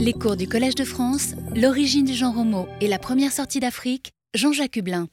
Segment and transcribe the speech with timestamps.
[0.00, 4.12] Les cours du Collège de France, l'origine du genre homo et la première sortie d'Afrique,
[4.32, 5.08] Jean-Jacques Hublin.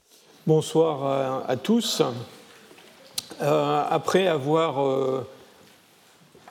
[0.46, 2.04] Bonsoir à, tous.
[3.42, 5.25] Euh, après avoir euh,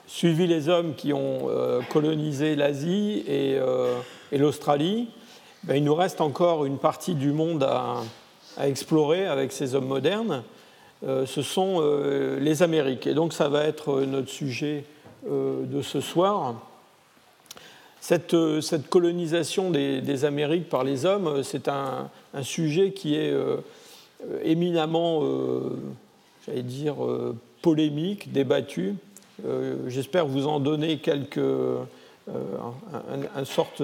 [0.05, 3.57] suivi les hommes qui ont euh, colonisé l'Asie et,
[4.33, 5.07] l'Australie,
[5.63, 8.03] ben, il nous reste encore une partie du monde à
[8.67, 10.43] explorer avec ces hommes modernes.
[11.03, 11.81] ce sont
[12.37, 13.07] les Amériques.
[13.07, 14.83] Et donc ça va être notre sujet
[15.25, 16.55] de ce soir.
[18.07, 18.35] Cette,
[18.91, 22.11] colonisation des, Amériques par les hommes, c'est un,
[22.43, 23.33] sujet qui est
[24.43, 25.23] éminemment,
[26.45, 26.97] j'allais dire,
[27.63, 28.93] polémique, débattu.
[29.87, 31.39] J'espère vous en donner quelques,
[32.29, 33.81] un, sorte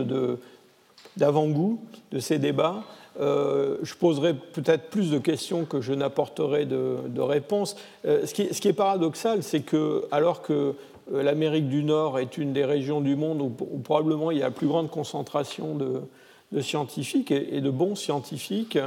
[1.17, 1.81] d'avant-goût
[2.12, 2.84] de ces débats.
[3.20, 7.76] Euh, je poserai peut-être plus de questions que je n'apporterai de, réponses.
[8.06, 10.73] Euh, ce, qui, est paradoxal, c'est que alors que euh,
[11.12, 14.52] l'Amérique du Nord est une des régions du monde où, probablement il y a la
[14.52, 18.78] plus grande concentration de, scientifiques et, de bons scientifiques,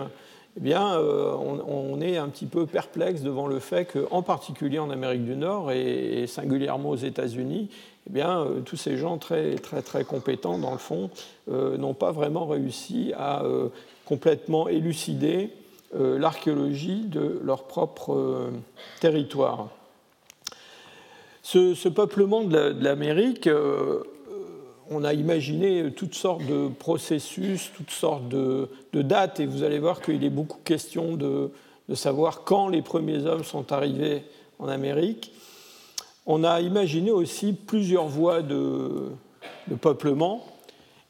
[0.56, 5.24] eh bien, on, est un petit peu perplexe devant le fait qu'en particulier en Amérique
[5.24, 7.70] du Nord et, singulièrement aux États-Unis,
[8.06, 11.10] eh bien, tous ces gens très, très, très compétents, dans le fond,
[11.48, 13.42] n'ont pas vraiment réussi à
[14.04, 15.50] complètement élucider
[15.96, 18.50] euh, l'archéologie de leur propre euh,
[19.00, 19.68] territoire.
[21.44, 24.02] Ce, peuplement de l'Amérique, euh,
[24.88, 30.00] on a imaginé toutes sortes de processus, toutes sortes de, dates, et vous allez voir
[30.00, 31.50] qu'il est beaucoup question de,
[31.92, 34.22] savoir quand les premiers hommes sont arrivés
[34.58, 35.32] en Amérique.
[36.24, 39.10] On a imaginé aussi plusieurs voies de,
[39.82, 40.46] peuplement,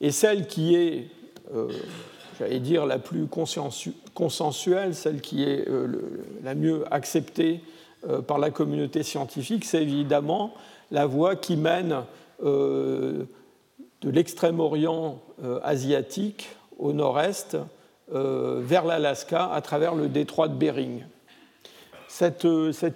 [0.01, 1.07] et celle qui est
[2.41, 5.87] j'allais dire, la plus consensuelle, celle qui est euh,
[6.43, 7.73] la mieux acceptée euh,
[8.27, 10.55] par la communauté scientifique, c'est évidemment
[10.91, 12.02] la voie qui mène
[12.42, 13.24] euh,
[14.02, 15.19] de l'extrême-orient
[15.62, 17.56] asiatique au nord-est
[18.10, 21.05] vers l'Alaska à travers le détroit de Bering.
[22.08, 22.44] Cette,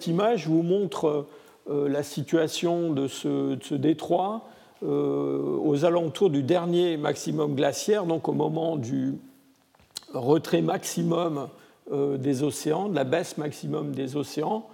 [0.06, 1.26] image vous montre
[1.66, 4.42] la situation de ce, détroit
[4.82, 9.14] aux alentours du dernier maximum glaciaire, donc au moment du
[10.12, 11.48] retrait maximum
[11.92, 14.68] euh, des océans, de la baisse maximum des océans.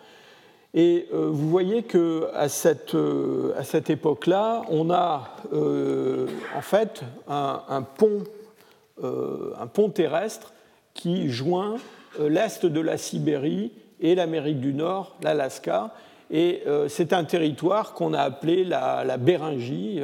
[0.74, 8.24] Et euh, vous voyez euh, à cette époque-là, on a en fait un, pont,
[9.90, 10.52] terrestre
[10.92, 11.76] qui joint
[12.18, 15.94] l'est de la Sibérie et l'Amérique du Nord, l'Alaska.
[16.30, 20.02] Et c'est un territoire qu'on a appelé la, la Béringie,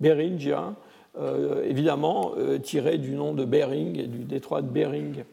[0.00, 0.74] Beringia,
[1.20, 5.24] euh, évidemment euh, tiré du nom de Bering et du détroit de Bering.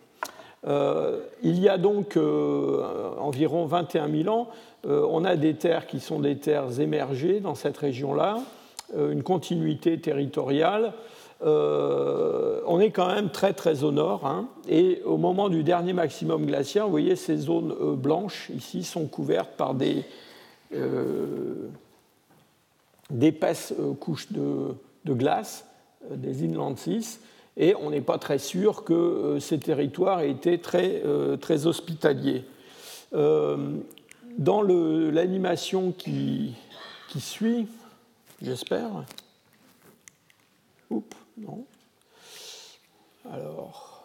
[0.68, 4.48] Euh, il y a donc environ 21 000 ans,
[4.88, 8.40] on a des terres qui sont des terres émergées dans cette région-là,
[8.96, 10.94] une continuité territoriale.
[11.42, 14.26] on est quand même très très au nord.
[14.26, 14.48] Hein.
[14.68, 19.54] et au moment du dernier maximum glaciaire, vous voyez, ces zones blanches ici sont couvertes
[19.58, 20.04] par des,
[23.10, 24.76] d'épaisses couches de,
[25.06, 25.66] de glace
[26.12, 26.76] euh, des Inland
[27.58, 31.68] et on n'est pas très sûr que euh, ces territoires aient été très, euh, très
[31.68, 32.46] hospitaliers.
[34.38, 36.54] Dans l'animation qui,
[37.08, 37.68] qui suit,
[38.42, 38.90] j'espère.
[40.90, 41.66] Oups, non.
[43.32, 44.04] Alors.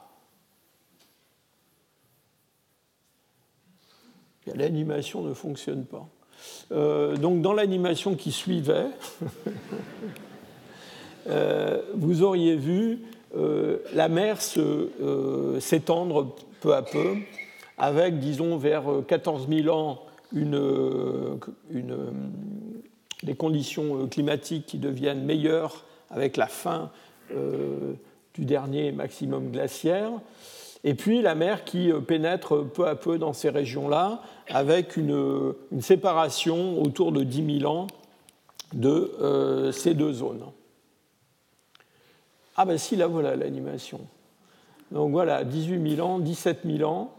[4.55, 6.07] L'animation ne fonctionne pas.
[7.17, 8.87] donc dans l'animation qui suivait,
[11.27, 12.97] Euh, vous auriez vu euh,
[13.35, 17.17] la mer euh, s'étendre peu à peu,
[17.79, 20.03] avec, disons, vers 14 000 ans,
[23.23, 26.91] des conditions climatiques qui deviennent meilleures avec la fin
[27.31, 30.11] du dernier maximum glaciaire.
[30.85, 36.81] Et puis la mer qui pénètre peu à peu dans ces régions-là, avec une, séparation
[36.83, 37.87] autour de 10 000 ans
[38.75, 40.45] de ces deux zones.
[42.63, 44.01] Ah ben si, là voilà l'animation.
[44.93, 47.11] Donc voilà, 18 000 ans, 17 000 ans.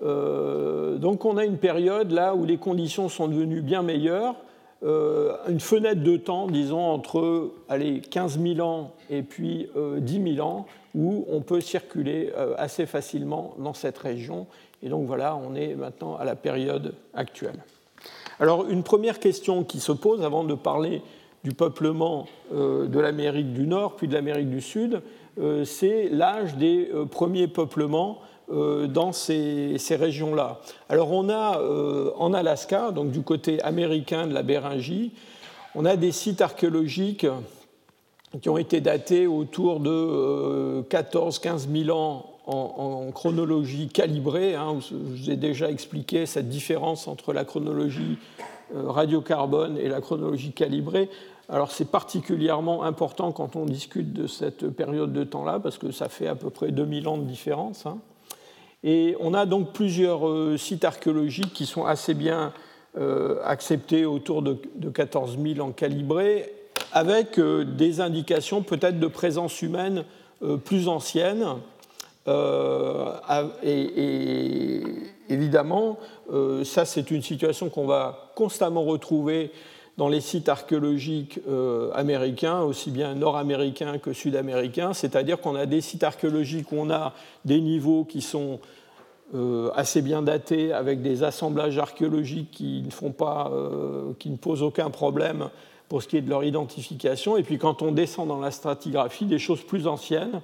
[0.00, 4.36] Euh, donc on a une période là où les conditions sont devenues bien meilleures,
[4.84, 10.34] euh, une fenêtre de temps, disons, entre allez, 15 000 ans et puis 10 euh,
[10.36, 14.46] 000 ans, où on peut circuler assez facilement dans cette région.
[14.84, 17.58] Et donc voilà, on est maintenant à la période actuelle.
[18.38, 21.02] Alors une première question qui se pose avant de parler
[21.46, 25.00] du peuplement euh, de l'Amérique du Nord puis de l'Amérique du Sud,
[25.38, 30.60] euh, c'est l'âge des euh, premiers peuplements dans ces, régions-là.
[30.88, 31.60] Alors on a
[32.16, 35.10] en Alaska, donc du côté américain de la Béringie,
[35.74, 37.26] on a des sites archéologiques
[38.40, 44.54] qui ont été datés autour de 14-15 000 ans en, chronologie calibrée.
[44.54, 48.16] Hein, je vous ai déjà expliqué cette différence entre la chronologie
[48.72, 51.08] radiocarbone et la chronologie calibrée.
[51.48, 56.08] Alors c'est particulièrement important quand on discute de cette période de temps-là, parce que ça
[56.08, 57.86] fait à peu près 2000 ans de différence.
[57.86, 57.98] Hein.
[58.82, 62.52] Et on a donc plusieurs euh, sites archéologiques qui sont assez bien
[62.98, 64.58] euh, acceptés autour de,
[64.92, 66.52] 14 000 ans calibrés,
[66.92, 70.04] avec euh, des indications peut-être de présence humaine
[70.64, 71.46] plus ancienne.
[73.62, 74.82] et,
[75.30, 75.98] évidemment,
[76.62, 79.50] ça c'est une situation qu'on va constamment retrouver
[79.96, 85.80] dans les sites archéologiques euh, américains, aussi bien nord-américains que sud-américains, c'est-à-dire qu'on a des
[85.80, 87.14] sites archéologiques où on a
[87.44, 88.60] des niveaux qui sont
[89.34, 94.36] euh, assez bien datés, avec des assemblages archéologiques qui ne, font pas, euh, qui ne
[94.36, 95.48] posent aucun problème
[95.88, 97.36] pour ce qui est de leur identification.
[97.36, 100.42] Et puis quand on descend dans la stratigraphie, des choses plus anciennes,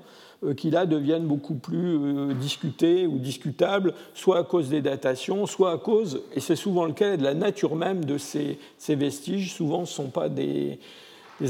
[0.57, 5.73] qui là deviennent beaucoup plus euh, discutées ou discutables, soit à cause des datations, soit
[5.73, 8.59] à cause, et c'est souvent le cas, de la nature même de ces,
[8.89, 9.55] vestiges.
[9.55, 10.81] Souvent, ce ne sont pas des,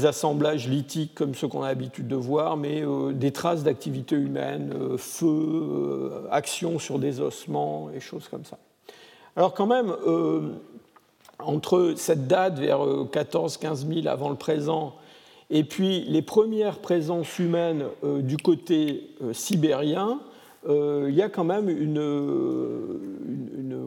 [0.03, 4.73] assemblages lithiques comme ceux qu'on a l'habitude de voir, mais euh, des traces d'activité humaine,
[4.97, 8.57] feu, action sur des ossements et choses comme ça.
[9.35, 9.93] Alors quand même,
[11.39, 14.95] entre cette date vers 14-15 000 avant le présent
[15.49, 20.19] et puis les premières présences humaines euh, du côté euh, sibérien,
[20.67, 21.99] euh, il y a quand même une,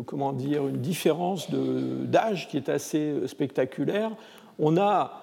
[0.04, 4.10] comment dire, une différence d'âge qui est assez spectaculaire.
[4.58, 5.22] On a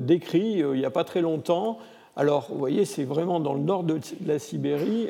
[0.00, 1.78] décrit il n'y a pas très longtemps,
[2.14, 5.08] alors vous voyez, c'est vraiment dans le nord de la Sibérie,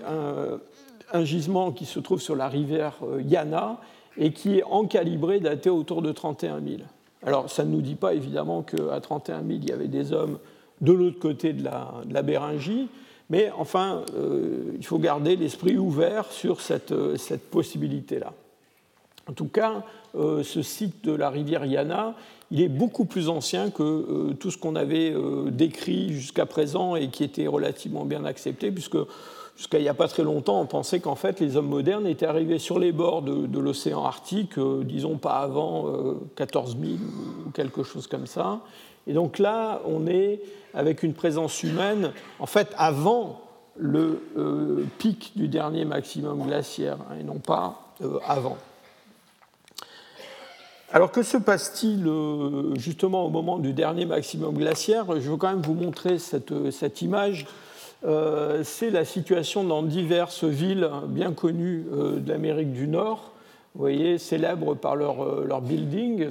[1.12, 3.80] un, gisement qui se trouve sur la rivière Yana
[4.18, 6.76] et qui est encalibré, daté autour de 31 000.
[7.24, 10.38] Alors ça ne nous dit pas évidemment qu'à 31 000, il y avait des hommes
[10.80, 12.88] de l'autre côté de la, Béringie.
[13.30, 18.32] Mais enfin, euh, il faut garder l'esprit ouvert sur cette, euh, cette possibilité-là.
[19.28, 19.82] En tout cas,
[20.14, 22.14] euh, ce site de la rivière Yana,
[22.52, 25.12] il est beaucoup plus ancien que tout ce qu'on avait
[25.48, 28.98] décrit jusqu'à présent et qui était relativement bien accepté, puisque
[29.56, 32.24] jusqu'à il n'y a pas très longtemps, on pensait qu'en fait les hommes modernes étaient
[32.24, 35.92] arrivés sur les bords de l'océan Arctique, disons pas avant
[36.36, 36.92] 14 000
[37.44, 38.60] ou quelque chose comme ça,
[39.06, 40.40] et donc là, on est
[40.74, 43.40] avec une présence humaine, en fait, avant
[43.78, 48.56] le euh, pic du dernier maximum glaciaire, hein, et non pas euh, avant.
[50.92, 55.06] Alors que se passe-t-il euh, justement au moment du dernier maximum glaciaire?
[55.20, 57.46] Je veux quand même vous montrer cette, cette image.
[58.62, 61.84] C'est la situation dans diverses villes bien connues
[62.18, 63.32] d'Amérique du Nord,
[63.74, 66.28] vous voyez, célèbres par leurs leur buildings.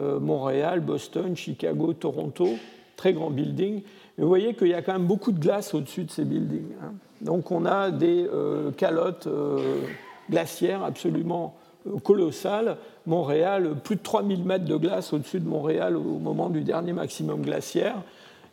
[0.00, 2.48] Euh, Montréal, Boston, Chicago, Toronto,
[2.96, 3.82] très grands buildings.
[4.16, 6.72] Vous voyez qu'il y a quand même beaucoup de glace au-dessus de ces buildings.
[6.82, 6.92] Hein.
[7.20, 9.82] Donc on a des euh, calottes euh,
[10.30, 11.56] glaciaires absolument
[12.04, 12.78] colossales.
[13.04, 17.42] Montréal, plus de 3000 mètres de glace au-dessus de Montréal au moment du dernier maximum
[17.42, 17.96] glaciaire.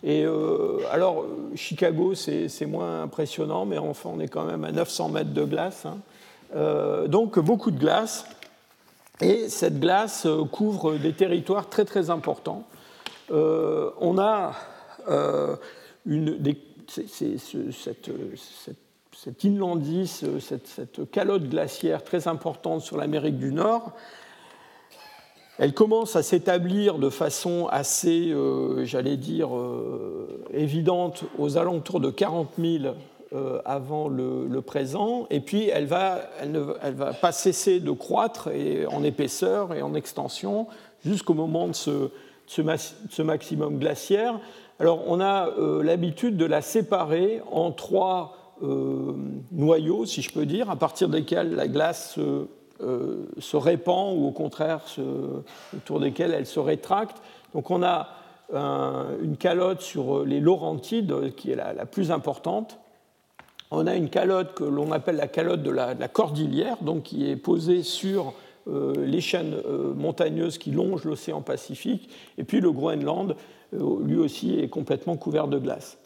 [0.03, 0.25] Et
[0.91, 1.25] alors,
[1.55, 5.85] Chicago, c'est moins impressionnant, mais enfin, on est quand même à 900 mètres de glace.
[5.85, 5.97] Hein.
[7.07, 8.25] donc, beaucoup de glace.
[9.21, 12.63] Et cette glace euh, couvre des territoires très très importants.
[13.31, 14.53] Euh, on a
[15.09, 15.55] euh,
[16.87, 17.09] cette,
[17.71, 18.09] cette,
[20.41, 23.91] cette, calotte glaciaire très importante sur l'Amérique du Nord.
[25.57, 28.33] Elle commence à s'établir de façon assez,
[28.83, 29.49] j'allais dire,
[30.53, 32.95] évidente aux alentours de 40 000
[33.31, 37.91] euh, avant le, présent, et puis elle va, elle ne elle va pas cesser de
[37.91, 38.49] croître
[38.91, 40.65] en épaisseur et en extension
[41.05, 42.09] jusqu'au moment de ce,
[42.47, 44.39] ce, maximum glaciaire.
[44.79, 49.13] Alors on a euh, l'habitude de la séparer en trois euh,
[49.51, 54.81] noyaux, si je peux dire, à partir desquels la glace se, répand ou au contraire
[55.77, 57.21] autour desquels elle se rétracte.
[57.53, 58.09] Donc on a
[58.51, 62.79] une calotte sur les Laurentides, qui est la plus importante,
[63.71, 67.35] on a une calotte que l'on appelle la calotte de la, cordillère, donc qui est
[67.35, 68.33] posée sur
[68.67, 73.35] euh, les chaînes euh, montagneuses qui longent l'océan Pacifique, et puis le Groenland,
[73.73, 75.97] euh, lui aussi, est complètement couvert de glace.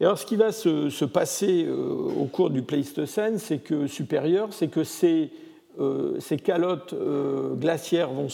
[0.00, 4.68] Et alors, ce qui va se, passer au cours du Pléistocène, c'est que supérieur, c'est
[4.68, 5.32] que ces,
[6.20, 6.94] ces calottes
[7.56, 8.28] glaciaires vont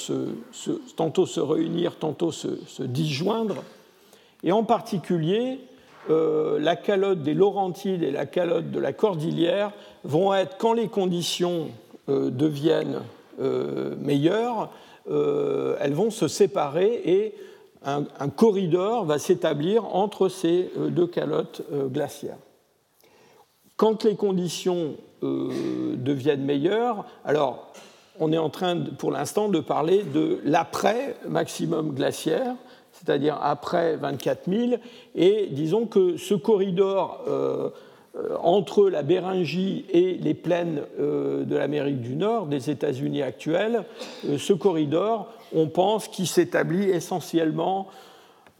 [0.94, 3.64] tantôt se réunir, tantôt se disjoindre,
[4.42, 5.58] et en particulier,
[6.10, 9.72] euh, la calotte des Laurentides et la calotte de la Cordillère
[10.04, 11.68] vont être, quand les conditions
[12.08, 13.00] euh, deviennent
[13.40, 14.70] euh, meilleures,
[15.06, 17.34] elles vont se séparer et
[17.84, 21.60] un, corridor va s'établir entre ces deux calottes
[21.92, 22.38] glaciaires.
[23.76, 27.70] Quand les conditions deviennent meilleures, alors
[28.18, 32.54] on est en train pour l'instant de parler de l'après maximum glaciaire,
[32.94, 34.74] c'est-à-dire après 24 000,
[35.16, 37.70] et disons que ce corridor euh,
[38.16, 43.84] euh, entre la Béringie et les plaines euh, de l'Amérique du Nord, des États-Unis actuels,
[44.38, 47.88] ce corridor, on pense qu'il s'établit essentiellement,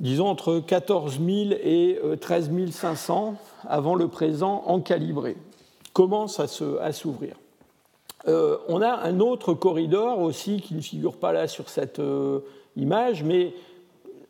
[0.00, 3.36] disons, entre 14 000 et 13 500
[3.68, 5.36] avant le présent en calibré.
[5.92, 7.34] Commence à s'ouvrir?
[8.26, 12.00] on a un autre corridor aussi qui ne figure pas là sur cette
[12.74, 13.52] image, mais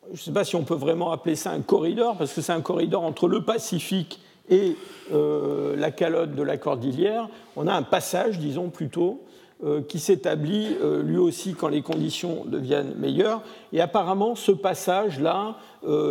[0.07, 2.53] je ne sais pas si on peut vraiment appeler ça un corridor, parce que c'est
[2.53, 4.19] un corridor entre le Pacifique
[4.49, 4.75] et
[5.11, 7.29] euh, la calotte de la cordillère.
[7.55, 9.21] On a un passage, disons plutôt,
[9.63, 13.41] euh, qui s'établit euh, lui aussi quand les conditions deviennent meilleures.
[13.73, 15.57] Et apparemment, ce passage-là,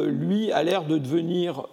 [0.06, 1.66] lui, a l'air de devenir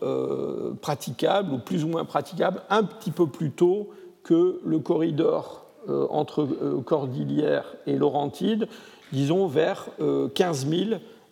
[0.82, 3.90] praticable, ou plus ou moins praticable, un petit peu plus tôt
[4.24, 6.48] que le corridor entre
[6.84, 8.68] Cordillère et Laurentide,
[9.12, 9.90] disons vers
[10.34, 10.80] 15 000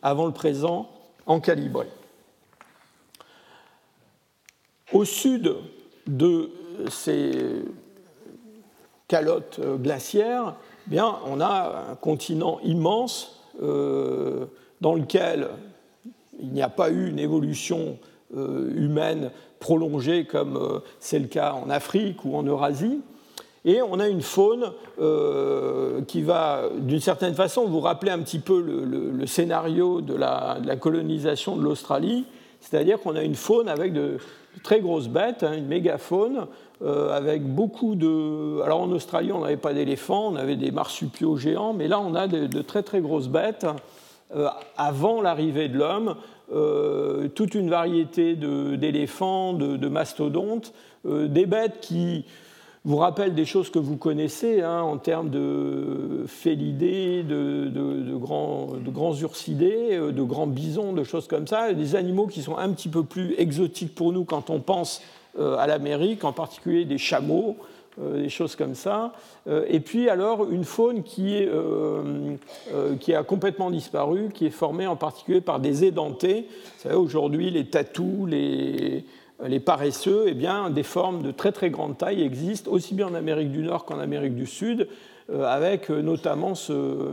[0.02, 0.90] avant le présent
[1.26, 1.88] en calibré.
[4.92, 5.56] Au sud
[6.08, 6.50] de
[6.90, 7.64] ces
[9.08, 10.56] calottes glaciaires,
[10.88, 14.46] eh bien, on a un continent immense euh,
[14.82, 15.50] dans lequel
[16.40, 17.98] il n'y a pas eu une évolution
[18.36, 23.02] euh, humaine prolongée comme euh, c'est le cas en Afrique ou en Eurasie,
[23.66, 28.40] et on a une faune euh, qui va, d'une certaine façon, vous rappeler un petit
[28.40, 32.26] peu le, scénario de la, colonisation de l'Australie,
[32.62, 34.18] c'est-à-dire qu'on a une faune avec de,
[34.64, 36.48] très grosses bêtes, hein, une mégafaune,
[36.82, 38.62] euh, avec beaucoup de...
[38.62, 42.16] Alors en Australie, on n'avait pas d'éléphants, on avait des marsupiaux géants, mais là, on
[42.16, 43.66] a de, très très grosses bêtes.
[44.36, 44.48] Euh,
[44.78, 46.16] avant l'arrivée de l'homme,
[47.36, 50.74] toute une variété d'éléphants, de, mastodontes,
[51.06, 52.26] des bêtes qui
[52.86, 58.90] vous rappelle des choses que vous connaissez hein, en termes de félidés, de, grands, de,
[58.90, 62.72] grands, ursidés, euh, de grands bisons, de choses comme ça, des animaux qui sont un
[62.72, 65.02] petit peu plus exotiques pour nous quand on pense
[65.38, 67.58] euh, à l'Amérique, en particulier des chameaux,
[68.02, 69.14] euh, des choses comme ça.
[69.68, 71.50] et puis alors une faune qui, est,
[73.00, 76.48] qui a complètement disparu, qui est formée en particulier par des édentés.
[76.48, 79.04] Vous savez, aujourd'hui, les tatous, les
[79.46, 83.14] les paresseux, eh bien, des formes de très très grande taille existent aussi bien en
[83.14, 84.88] Amérique du Nord qu'en Amérique du Sud,
[85.30, 87.12] euh, avec euh, notamment ce,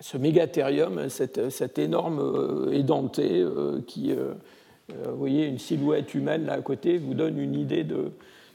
[0.00, 3.44] ce mégathérium, cet, énorme euh, édenté
[3.86, 8.12] qui, vous voyez, une silhouette humaine là à côté, vous donne une idée de,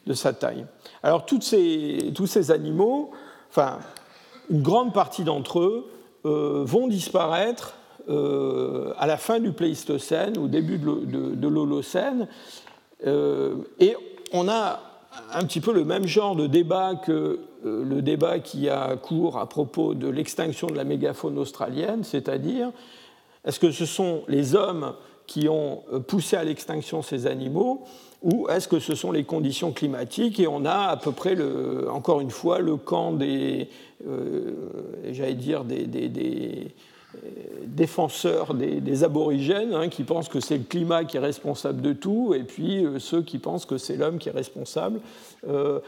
[0.08, 0.66] de sa taille.
[1.04, 3.12] Alors toutes ces, tous ces animaux,
[3.50, 3.80] enfin,
[4.50, 5.88] une grande partie d'entre eux
[6.24, 7.76] vont disparaître
[8.98, 12.28] à la fin du Pléistocène, au début de l'Holocène,
[13.06, 13.96] euh, et
[14.34, 14.80] on a
[15.34, 19.38] un petit peu le même genre de débat que euh, le débat qui a cours
[19.38, 22.72] à propos de l'extinction de la mégafaune australienne, c'est-à-dire
[23.46, 24.94] est-ce que ce sont les hommes
[25.28, 27.84] qui ont euh, poussé à l'extinction ces animaux
[28.22, 31.90] ou est-ce que ce sont les conditions climatiques Et on a à peu près, le,
[31.92, 33.68] encore une fois, le camp des,
[35.12, 35.88] j'allais dire, des
[37.66, 42.34] défenseurs des, aborigènes hein, qui pensent que c'est le climat qui est responsable de tout,
[42.34, 45.00] et puis euh, ceux qui pensent que c'est l'homme qui est responsable.
[45.48, 45.80] Euh,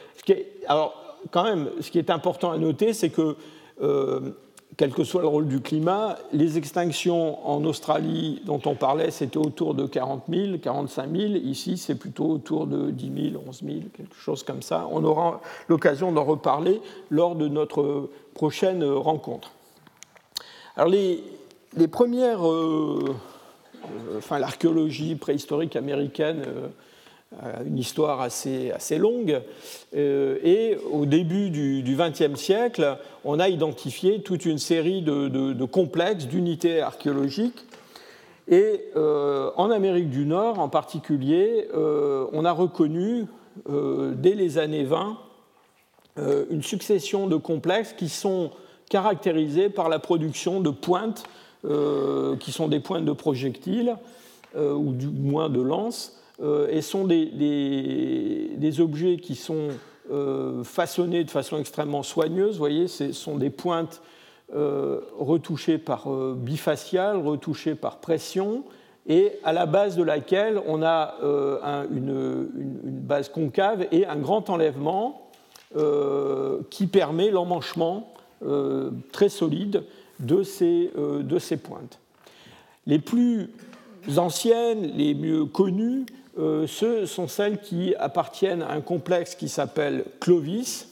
[0.67, 3.35] alors, quand même, ce qui est important à noter, c'est que,
[3.81, 4.31] euh,
[4.75, 9.37] quel que soit le rôle du climat, les extinctions en Australie dont on parlait, c'était
[9.37, 11.33] autour de 40 000, 45 000.
[11.33, 14.87] Ici, c'est plutôt autour de 10 000, 11 000, quelque chose comme ça.
[14.91, 19.51] On aura l'occasion d'en reparler lors de notre prochaine rencontre.
[20.75, 23.15] Alors les, premières, euh,
[23.85, 26.67] euh, enfin l'archéologie préhistorique américaine euh,
[27.39, 29.39] a une histoire assez, assez longue,
[29.95, 36.79] et au début du XXe siècle, on a identifié toute une série de, complexes, d'unités
[36.81, 37.65] archéologiques,
[38.47, 43.25] et en Amérique du Nord en particulier, on a reconnu
[43.67, 45.17] dès les années 20
[46.51, 48.51] une succession de complexes qui sont
[48.89, 51.25] caractérisés par la production de pointes
[51.65, 53.95] euh, qui sont des pointes de projectiles
[54.57, 57.27] euh, ou du moins de lances euh, et sont des,
[58.57, 59.69] des, objets qui sont
[60.63, 62.53] façonnés de façon extrêmement soigneuse.
[62.53, 64.01] Vous voyez, ce sont des pointes
[64.53, 68.65] retouchées par bifacial, retouchées par pression,
[69.07, 71.15] et à la base de laquelle on a
[71.89, 75.31] une, une, base concave et un grand enlèvement
[76.69, 78.12] qui permet l'emmanchement
[79.11, 79.83] très solide
[80.19, 81.99] de ces, euh, de ces pointes.
[82.85, 83.49] Les plus
[84.17, 90.89] anciennes, les mieux connues, ce sont celles qui appartiennent à un complexe qui s'appelle Clovis,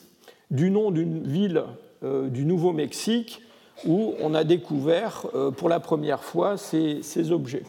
[0.51, 1.63] du nom d'une ville
[2.03, 3.41] du Nouveau-Mexique
[3.85, 5.25] où on a découvert
[5.57, 7.63] pour la première fois ces objets.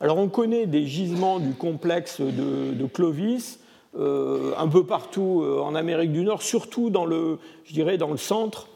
[0.00, 3.60] Alors on connaît des gisements du complexe de, Clovis
[3.98, 8.10] euh, un peu partout euh, en Amérique du Nord, surtout dans le, je dirais, dans
[8.10, 8.68] le centre,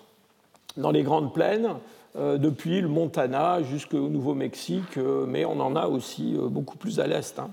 [0.77, 1.71] dans les grandes plaines,
[2.17, 7.39] euh, depuis le Montana jusqu'au Nouveau-Mexique, mais on en a aussi beaucoup plus à l'est.
[7.39, 7.51] Hein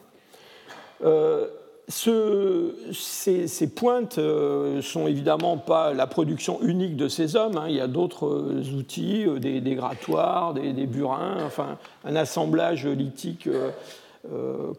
[1.92, 7.58] ces, pointes ne euh, sont évidemment pas la production unique de ces hommes.
[7.58, 7.66] Hein.
[7.68, 13.48] Il y a d'autres euh, outils, euh, des, grattoirs, des, burins, enfin un assemblage lithique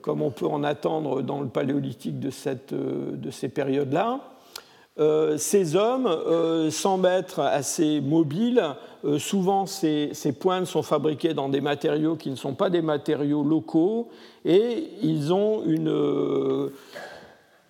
[0.02, 4.20] comme on peut en attendre dans le paléolithique de ces périodes-là.
[4.96, 8.62] Ces hommes semblent être assez mobiles.
[9.18, 13.42] souvent, ces, ces, pointes sont fabriquées dans des matériaux qui ne sont pas des matériaux
[13.42, 14.10] locaux
[14.44, 16.70] et ils ont une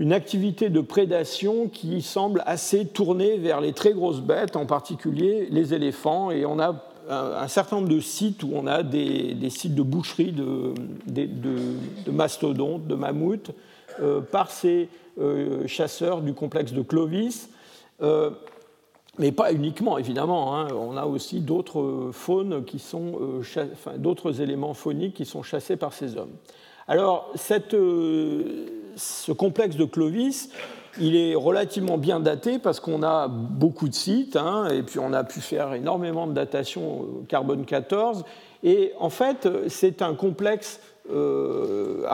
[0.02, 5.46] une activité de prédation qui semble assez tournée vers les très grosses bêtes, en particulier
[5.48, 6.32] les éléphants.
[6.32, 6.74] Et on a
[7.08, 10.74] un certain nombre de sites où on a des, sites de boucherie de,
[11.06, 13.52] de, mastodontes, de mammouths,
[14.00, 15.01] euh, par ces euh,
[15.66, 17.48] chasseurs du complexe de Clovis.
[18.02, 18.30] Euh,
[19.18, 20.56] mais pas uniquement, évidemment.
[20.56, 20.68] Hein.
[20.72, 25.92] On a aussi d'autres faunes qui sont, enfin, d'autres éléments fauniques qui sont chassés par
[25.92, 26.32] ces hommes.
[26.88, 30.50] Alors, cette, ce complexe de Clovis,
[31.00, 35.12] il est relativement bien daté parce qu'on a beaucoup de sites, hein, et puis on
[35.12, 38.24] a pu faire énormément de datation carbone 14.
[38.62, 42.04] Et en fait, c'est un complexe, euh,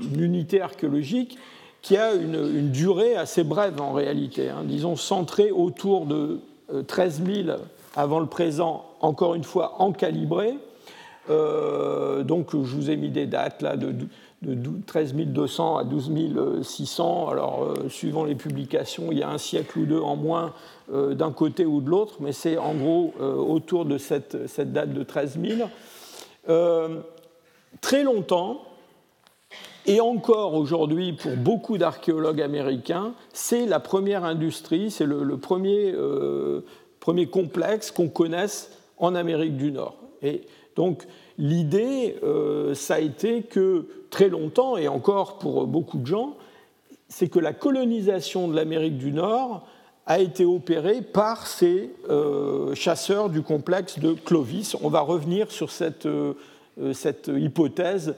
[0.00, 1.38] une unité archéologique
[1.82, 6.40] qui a une, durée assez brève en réalité, hein, disons centrée autour de
[6.86, 7.58] 13 euh, 000
[7.94, 10.54] avant le présent, encore une fois en calibré.
[11.30, 13.94] Euh, donc je vous ai mis des dates là de
[14.42, 14.56] de
[14.86, 16.10] 13 200 à 12
[16.62, 17.28] 600.
[17.28, 20.52] Alors, suivant les publications, il y a un siècle ou deux en moins
[20.92, 24.36] d'un côté ou de l'autre, mais c'est en gros autour de cette,
[24.72, 25.68] date de 13 000.
[27.80, 28.62] Très longtemps,
[29.86, 35.92] et encore aujourd'hui pour beaucoup d'archéologues américains, c'est la première industrie, c'est le, premier,
[37.00, 39.96] premier complexe qu'on connaisse en Amérique du Nord.
[40.22, 40.42] Et
[40.76, 41.04] donc,
[41.38, 46.36] l'idée, euh, ça a été que très longtemps, et encore pour beaucoup de gens,
[47.08, 49.66] c'est que la colonisation de l'Amérique du Nord
[50.06, 54.76] a été opérée par ces euh, chasseurs du complexe de Clovis.
[54.82, 56.34] On va revenir sur cette, euh,
[56.92, 58.14] cette hypothèse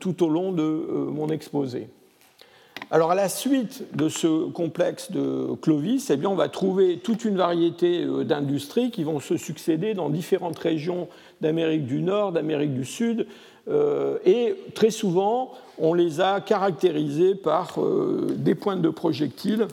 [0.00, 1.88] tout au long de mon exposé.
[2.94, 7.38] Alors à la suite de ce complexe de Clovis, eh on va trouver toute une
[7.38, 11.08] variété euh, d'industries qui vont se succéder dans différentes régions
[11.40, 13.26] d'Amérique du Nord, d'Amérique du Sud,
[13.68, 19.68] euh, et très souvent, on les a caractérisées par euh, des pointes de projectiles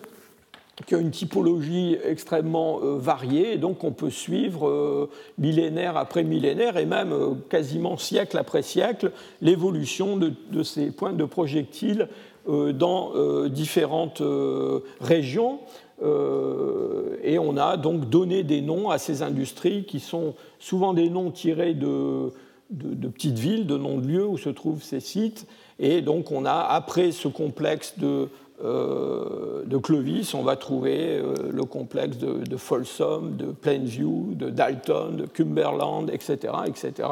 [0.85, 6.85] qui ont une typologie extrêmement variée, et donc on peut suivre millénaire après millénaire, et
[6.85, 7.13] même
[7.49, 9.11] quasiment siècle après siècle,
[9.41, 12.07] l'évolution de, de, ces pointes de projectiles
[12.49, 15.59] euh, dans euh, différentes euh, régions.
[16.01, 21.29] et on a donc donné des noms à ces industries qui sont souvent des noms
[21.29, 22.31] tirés de,
[22.69, 25.45] de, petites villes, de noms de lieux où se trouvent ces sites.
[25.77, 28.29] Et donc on a, après ce complexe de,
[28.61, 36.09] de Clovis, on va trouver le complexe de, Folsom, de Plainview, de Dalton, de Cumberland,
[36.09, 37.07] etc., etc.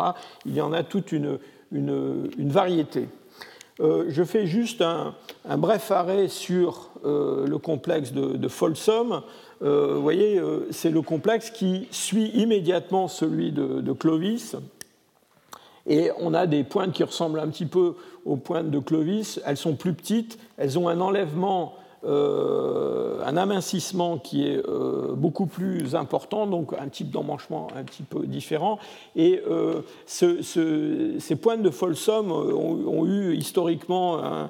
[0.45, 1.39] Il y en a toute une,
[1.71, 3.07] une, variété.
[3.79, 5.13] Euh, je fais juste un,
[5.57, 9.21] bref arrêt sur euh, le complexe de, Folsom.
[9.61, 14.55] Euh, vous voyez, c'est le complexe qui suit immédiatement celui de, Clovis.
[15.87, 17.95] Et on a des pointes qui ressemblent un petit peu
[18.25, 19.39] aux pointes de Clovis.
[19.45, 21.73] Elles sont plus petites, elles ont un enlèvement
[22.07, 28.03] euh, un amincissement qui est euh, beaucoup plus important, donc un type d'emmanchement un petit
[28.03, 28.77] peu différent.
[29.15, 34.49] Et euh, ces pointes de Folsom ont, eu historiquement un,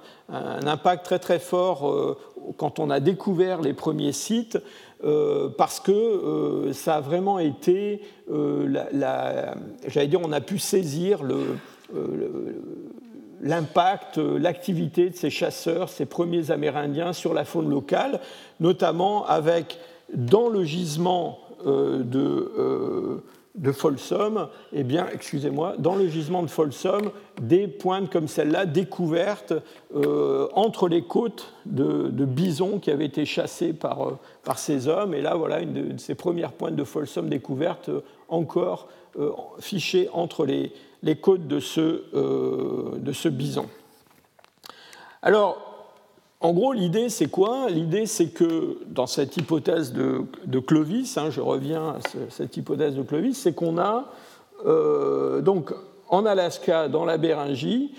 [0.68, 2.18] impact très très fort
[2.58, 4.60] quand on a découvert les premiers sites.
[5.58, 11.20] Parce que ça a vraiment été, j'allais dire, on a pu saisir
[13.42, 18.20] l'impact, euh, l'activité de ces chasseurs, ces premiers Amérindiens sur la faune locale,
[18.60, 19.80] notamment avec,
[20.14, 23.24] dans le gisement euh, de, euh,
[23.58, 29.54] de Folsom, eh bien, excusez-moi, dans le gisement de Folsom, des pointes comme celle-là découvertes
[30.54, 35.14] entre les côtes de, bisons qui avaient été chassés par, par ces hommes.
[35.14, 37.90] Et là, voilà une de, ces premières pointes de Folsom découvertes
[38.30, 38.88] encore
[39.60, 40.72] fichés entre les,
[41.04, 42.04] les côtes de ce,
[42.98, 43.68] de ce bison.
[45.22, 45.67] Alors,
[46.40, 47.68] en gros, l'idée, c'est quoi?
[47.70, 53.02] L'idée, c'est que dans cette hypothèse de, Clovis, hein, je reviens à cette hypothèse de
[53.02, 54.12] Clovis, c'est qu'on a,
[54.68, 55.74] euh, donc,
[56.10, 57.92] en Alaska, dans la Béringie,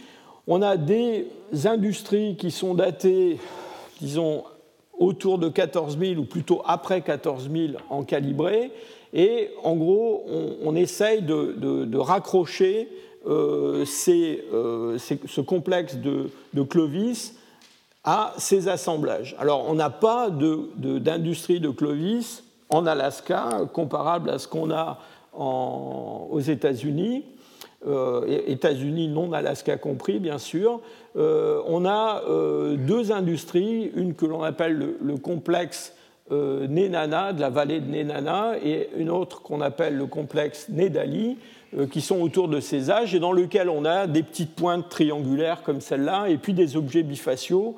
[0.47, 1.27] on a des
[1.65, 3.41] industries qui sont datées,
[4.01, 4.45] disons,
[4.97, 8.71] autour de 14 000 ou plutôt après 14 000 en calibré.
[9.13, 10.25] Et en gros,
[10.63, 12.89] on, essaye de, raccrocher
[13.27, 17.35] euh, euh, ce complexe de, de Clovis
[18.09, 19.37] à ces assemblages.
[19.39, 24.99] Alors, on n'a pas d'industrie de, Clovis en Alaska comparable à ce qu'on a
[25.35, 27.27] aux États-Unis.
[27.87, 30.81] Euh, États-Unis non Alaska compris, bien sûr.
[31.17, 35.95] Euh, on a euh, deux industries, une que l'on appelle le, complexe
[36.31, 41.37] Nenana, de la vallée de Nenana, et une autre qu'on appelle le complexe Nedali,
[41.91, 45.63] qui sont autour de ces âges, et dans lequel on a des petites pointes triangulaires
[45.63, 47.77] comme celle-là, et puis des objets bifaciaux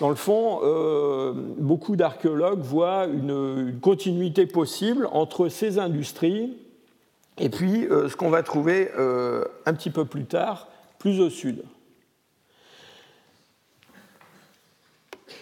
[0.00, 6.56] dans le fond, euh, beaucoup d'archéologues voient une, continuité possible entre ces industries
[7.38, 11.30] et puis euh, ce qu'on va trouver euh, un petit peu plus tard, plus au
[11.30, 11.62] sud.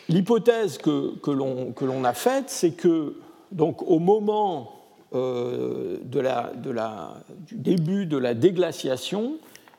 [0.08, 1.30] L'hypothèse que, que
[1.84, 3.14] l'on a faite, c'est que
[3.52, 4.79] donc, au moment
[5.12, 7.14] de la, de la,
[7.46, 9.34] du début de la déglaciation,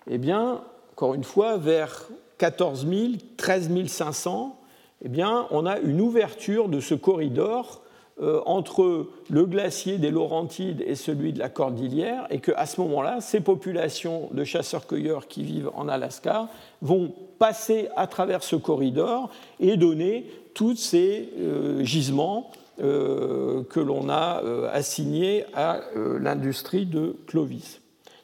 [0.10, 0.62] eh bien,
[0.94, 4.60] encore une fois, vers 14 000, 13 500,
[5.04, 7.82] eh bien, on a une ouverture de ce corridor
[8.22, 13.20] euh, entre le glacier des Laurentides et celui de la Cordillère, et qu'à ce moment-là,
[13.20, 16.50] ces populations de chasseurs-cueilleurs qui vivent en Alaska
[16.82, 24.10] vont passer à travers ce corridor et donner tous ces euh, gisements euh, que l'on
[24.10, 24.42] a
[24.72, 27.80] assignés à l'industrie de Clovis.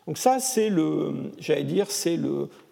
[0.07, 2.19] Donc ça, c'est le, j'allais dire, c'est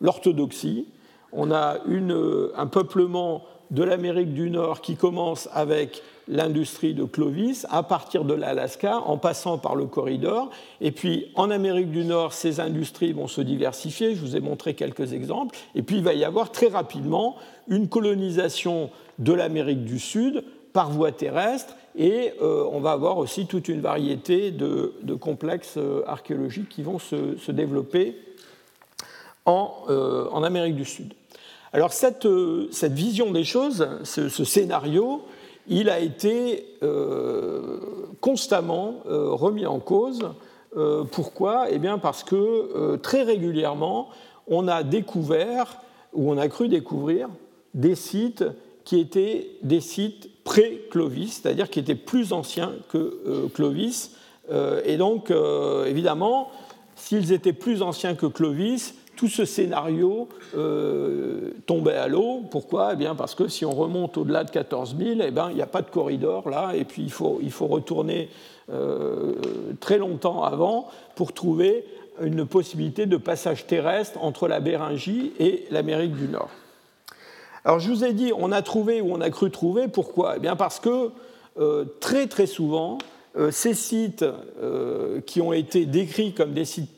[0.01, 0.87] l'orthodoxie.
[1.31, 7.67] On a une, un peuplement de l'Amérique du Nord qui commence avec l'industrie de Clovis
[7.69, 10.49] à partir de l'Alaska en passant par le corridor.
[10.81, 14.15] Et puis en Amérique du Nord, ces industries vont se diversifier.
[14.15, 15.55] Je vous ai montré quelques exemples.
[15.75, 17.35] Et puis il va y avoir très rapidement
[17.67, 20.43] une colonisation de l'Amérique du Sud
[20.75, 21.73] par voie terrestre.
[21.95, 26.99] Et euh, on va avoir aussi toute une variété de, complexes euh, archéologiques qui vont
[26.99, 28.17] se, développer
[29.45, 31.13] en, euh, en Amérique du Sud.
[31.71, 35.23] Alors cette, vision des choses, ce, scénario,
[35.67, 36.77] il a été
[38.21, 40.21] constamment remis en cause.
[41.11, 41.67] pourquoi?
[41.69, 44.07] Eh bien parce que très régulièrement,
[44.47, 45.81] on a découvert,
[46.13, 47.27] ou on a cru découvrir,
[47.73, 48.45] des sites
[48.85, 54.11] qui étaient des sites pré-Clovis, c'est-à-dire qui étaient plus anciens que Clovis.
[54.85, 55.33] et donc,
[55.87, 56.51] évidemment,
[56.95, 62.43] s'ils étaient plus anciens que Clovis, tout ce scénario euh, tombait à l'eau.
[62.49, 62.91] Pourquoi?
[62.93, 65.61] Eh bien Parce que si on remonte au-delà de 14 000, eh ben, il n'y
[65.61, 68.29] a pas de corridor là, et puis il faut, il faut retourner
[68.71, 69.33] euh,
[69.79, 71.85] très longtemps avant pour trouver
[72.21, 76.49] une possibilité de passage terrestre entre la Béringie et l'Amérique du Nord.
[77.65, 80.35] Alors je vous ai dit, on a trouvé ou on a cru trouver, pourquoi?
[80.37, 81.09] Eh bien Parce que
[81.59, 82.99] euh, très très souvent,
[83.51, 84.23] ces sites
[85.25, 86.89] qui ont été décrits comme des sites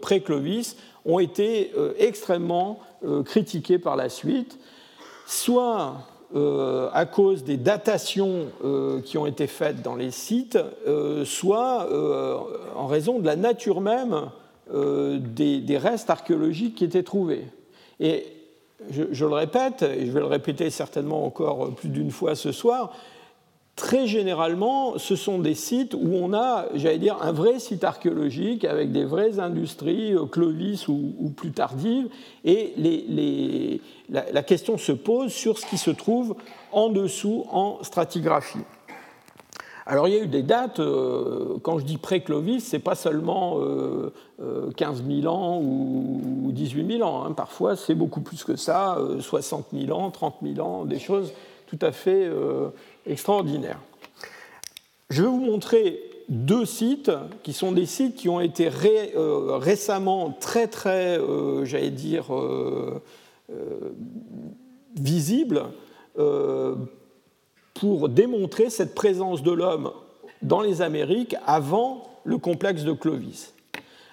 [0.00, 4.58] pré-Clovis ont été euh, extrêmement euh, critiqués par la suite,
[5.26, 8.46] soit euh, à cause des datations
[9.04, 10.58] qui ont été faites dans les sites,
[11.24, 11.88] soit
[12.76, 14.28] en raison de la nature même
[14.70, 17.46] des, restes archéologiques qui étaient trouvés.
[18.00, 18.26] Et
[18.90, 22.92] je, le répète, et je vais le répéter certainement encore plus d'une fois ce soir,
[23.76, 28.64] très généralement, ce sont des sites où on a, j'allais dire, un vrai site archéologique
[28.64, 32.08] avec des vraies industries, euh, Clovis ou, plus tardives,
[32.44, 32.74] et
[34.10, 36.34] la, question se pose sur ce qui se trouve
[36.72, 38.64] en dessous en stratigraphie.
[39.88, 42.94] Alors il y a eu des dates, euh, quand je dis pré-Clovis, ce n'est pas
[42.94, 43.58] seulement
[44.76, 47.32] 15 euh, 000 ans ou 18 000 ans, hein.
[47.32, 51.32] parfois c'est beaucoup plus que ça, 60 000 ans, 30 000 ans, des choses
[51.66, 52.30] tout à fait
[53.06, 53.80] extraordinaire.
[55.10, 57.10] Je vais vous montrer deux sites
[57.42, 63.00] qui sont des sites qui ont été euh, récemment très très, euh, j'allais dire, euh,
[64.94, 65.64] visibles
[67.80, 69.90] pour démontrer cette présence de l'homme
[70.42, 73.54] dans les Amériques avant le complexe de Clovis.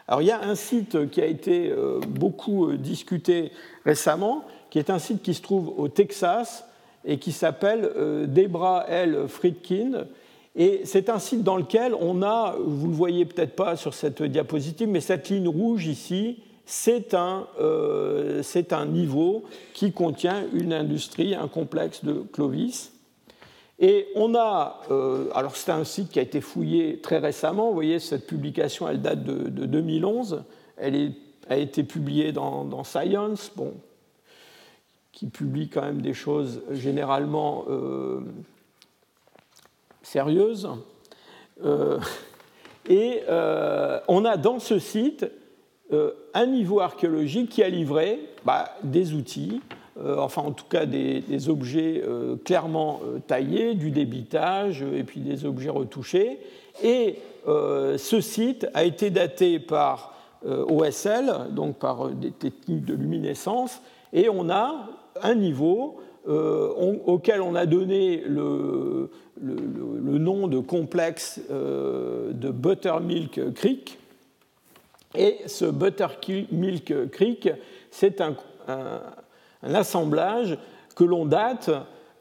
[0.08, 1.74] Alors il y a un site qui a été
[2.08, 3.52] beaucoup discuté
[3.86, 6.66] récemment, qui est un site qui se trouve au Texas,
[7.06, 9.26] et qui s'appelle euh, Debra L.
[9.28, 10.06] Friedkin
[10.56, 13.94] Et c'est un site dans lequel on a, vous ne le voyez peut-être pas sur
[13.94, 20.74] cette diapositive, mais cette ligne rouge ici, c'est un, euh, un, niveau qui contient une
[20.74, 22.92] industrie, un complexe de Clovis.
[23.80, 27.74] Et on a, euh, alors c'est un site qui a été fouillé très récemment, vous
[27.74, 30.44] voyez, cette publication, elle date de, 2011,
[30.78, 31.14] elle
[31.50, 33.74] a été publiée dans, Science, bon,
[35.12, 38.22] qui publie quand même des choses généralement euh,
[40.04, 40.70] sérieuses.
[42.90, 43.22] et
[44.08, 45.26] on a dans ce site
[45.94, 50.86] euh, un niveau archéologique qui a livré bah, des outils, euh, enfin en tout cas
[50.86, 56.40] des, objets euh, clairement taillés, du débitage et puis des objets retouchés.
[56.84, 63.82] Et ce site a été daté par OSL, donc par des techniques de luminescence,
[64.12, 64.90] et on a
[65.22, 74.00] un niveau auquel on a donné le nom de complexe de Buttermilk Creek,
[75.18, 77.50] et ce Buttermilk Creek,
[77.92, 78.36] c'est un,
[79.64, 80.58] assemblage
[80.96, 81.70] que l'on date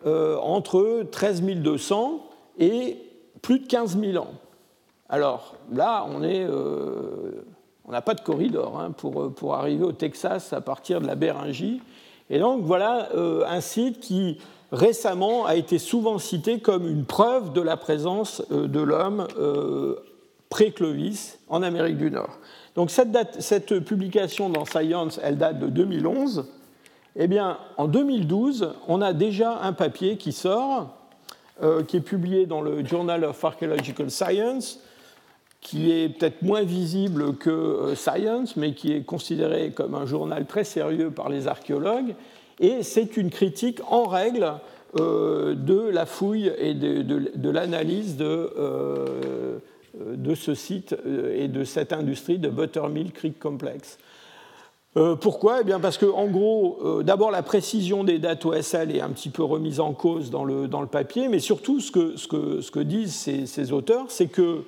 [0.07, 2.27] euh, entre 13 200
[2.59, 2.99] et
[3.41, 4.33] plus de 15 000 ans.
[5.09, 7.45] Alors là, on euh,
[7.89, 11.81] n'a pas de corridor hein, pour, pour, arriver au Texas à partir de la Béringie.
[12.29, 14.39] Et donc voilà euh, un site qui
[14.73, 19.27] récemment a été souvent cité comme une preuve de la présence de l'homme
[20.51, 22.39] pré-Clovis en Amérique du Nord.
[22.75, 26.45] Donc cette, publication dans Science, elle date de 2011.
[27.17, 30.89] Eh bien, en 2012, on a déjà un papier qui sort,
[31.63, 34.81] euh, qui est publié dans le Journal of Archaeological Science,
[35.61, 40.45] qui est peut-être moins visible que euh, Science, mais qui est considéré comme un journal
[40.47, 42.17] très sérieux par les archéologues.
[42.59, 44.55] Et c'est une critique en règle
[44.99, 49.61] euh, de la fouille et de, l'analyse de
[50.35, 50.97] ce site
[51.33, 53.99] et de cette industrie de Buttermilk Creek Complex.
[54.97, 55.61] Euh, pourquoi?
[55.61, 59.31] Eh bien Parce que, en gros, d'abord, la précision des dates OSL est un petit
[59.31, 64.29] peu remise en cause dans le, papier, mais surtout, ce que, disent ces, auteurs, c'est
[64.29, 64.63] que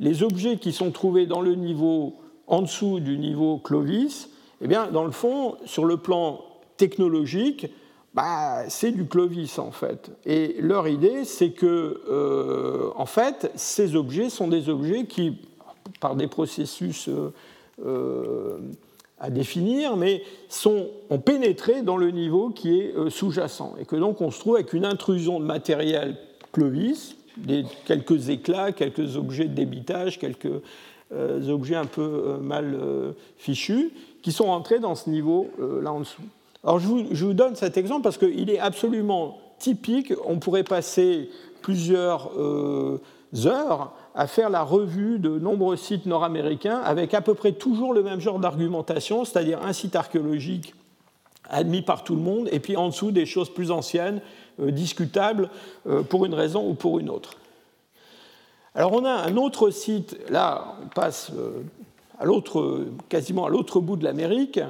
[0.00, 2.14] les objets qui sont trouvés dans le niveau
[2.48, 4.28] en dessous du niveau Clovis,
[4.60, 6.40] eh bien, dans le fond, sur le plan
[6.76, 7.68] technologique,
[8.14, 10.10] bah, c'est du Clovis en fait.
[10.26, 15.38] Et leur idée, c'est que, euh, en fait, ces objets sont des objets qui,
[16.00, 17.32] par des processus euh,
[17.84, 18.58] euh,
[19.20, 23.74] à définir, mais sont, ont pénétré dans le niveau qui est sous-jacent.
[23.80, 26.16] Et que donc on se trouve avec une intrusion de matériel
[26.52, 30.62] Clovis, des, quelques éclats, quelques objets de débitage, quelques
[31.48, 32.78] objets un peu mal
[33.36, 33.90] fichus,
[34.22, 36.22] qui sont entrés dans ce niveau là en dessous.
[36.62, 40.12] Alors je vous, donne cet exemple parce qu'il est absolument typique.
[40.26, 41.30] On pourrait passer
[41.62, 43.00] plusieurs euh,
[43.46, 48.02] heures à faire la revue de nombreux sites nord-américains avec à peu près toujours le
[48.02, 50.74] même genre d'argumentation, c'est-à-dire un site archéologique
[51.48, 54.20] admis par tout le monde, et puis en dessous des choses plus anciennes,
[54.60, 55.50] euh, discutables
[55.88, 57.34] euh, pour une raison ou pour une autre.
[58.74, 61.32] Alors on a un autre site, là on passe
[62.20, 62.24] à
[63.08, 64.60] quasiment à l'autre bout de l'Amérique,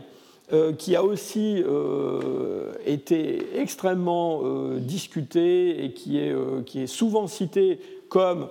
[0.52, 6.34] euh, qui a aussi euh, été extrêmement euh, discuté et qui est,
[6.66, 8.48] qui est, souvent cité comme,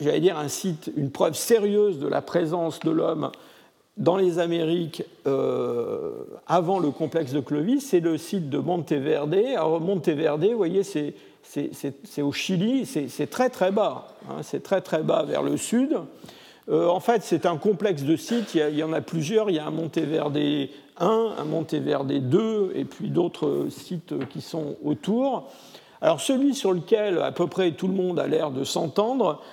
[0.00, 3.30] j'allais dire, un site, une preuve sérieuse de la présence de l'homme
[3.96, 5.02] dans les Amériques
[6.46, 9.34] avant le complexe de Clovis, c'est le site de Monteverde.
[9.34, 15.02] Alors Monteverde, vous voyez, c'est au Chili, c'est très très bas, hein, c'est très très
[15.02, 15.98] bas vers le sud.
[16.70, 19.56] en fait, c'est un complexe de sites, il y, il y, en a plusieurs, il
[19.56, 20.38] y a un Monteverde
[21.00, 25.48] 1, un Monteverde 2, et puis d'autres sites qui sont autour.
[26.00, 29.44] Alors celui sur lequel à peu près tout le monde a l'air de s'entendre, euh,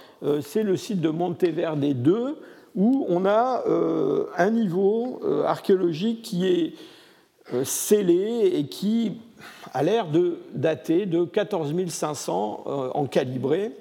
[0.42, 2.38] c'est le site de Monteverde 2,
[2.76, 6.74] où on a euh, un niveau euh, archéologique qui est
[7.64, 9.20] scellé et qui
[9.74, 13.72] a l'air de dater de 14 500 en calibré.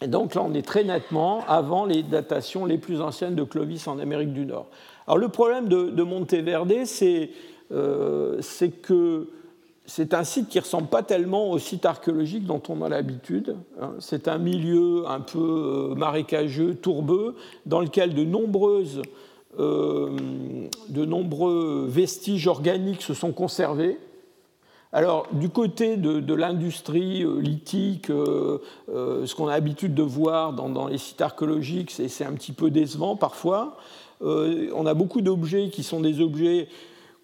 [0.00, 3.86] Et donc là, on est très nettement avant les datations les plus anciennes de Clovis
[3.86, 4.66] en Amérique du Nord.
[5.06, 6.72] Alors le problème de, Monteverde,
[7.72, 9.28] euh, c'est que
[9.86, 13.56] c'est un site qui ressemble pas tellement au site archéologique dont on a l'habitude.
[13.80, 13.92] Hein.
[13.98, 15.38] C'est un milieu un peu
[15.92, 19.02] euh, marécageux, tourbeux, dans lequel de, nombreuses,
[19.58, 20.16] euh,
[20.88, 23.98] de nombreux vestiges organiques se sont conservés.
[24.92, 31.20] Alors, du côté de, l'industrie lithique, ce qu'on a l'habitude de voir dans, les sites
[31.20, 33.76] archéologiques, c'est un petit peu décevant parfois.
[34.22, 36.68] Euh, on a beaucoup d'objets qui sont des objets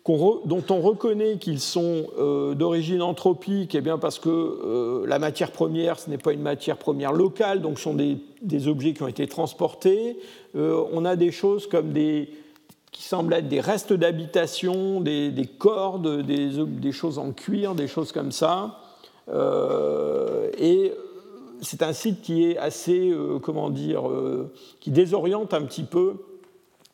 [0.05, 5.53] dont on reconnaît qu'ils sont euh, d'origine anthropique, eh bien parce que euh, la matière
[5.53, 8.19] première, ce n'est pas une matière première locale, donc ce sont des,
[8.67, 10.19] objets qui ont été transportés.
[10.57, 12.31] Euh, on a des choses comme des,
[12.91, 18.33] qui semblent être des restes d'habitation, des, cordes, des, choses en cuir, des choses comme
[18.33, 18.81] ça.
[20.59, 20.93] et
[21.61, 24.03] c'est un site qui est assez, comment dire,
[24.81, 26.17] qui désoriente un petit peu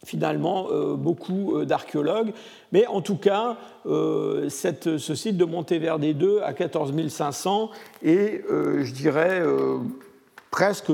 [0.04, 2.32] finalement euh, beaucoup euh, d'archéologues.
[2.72, 3.56] Mais en tout cas,
[3.86, 7.70] euh, ce site de Monteverde 2 à 14 500
[8.04, 9.42] est, je dirais,
[10.50, 10.92] presque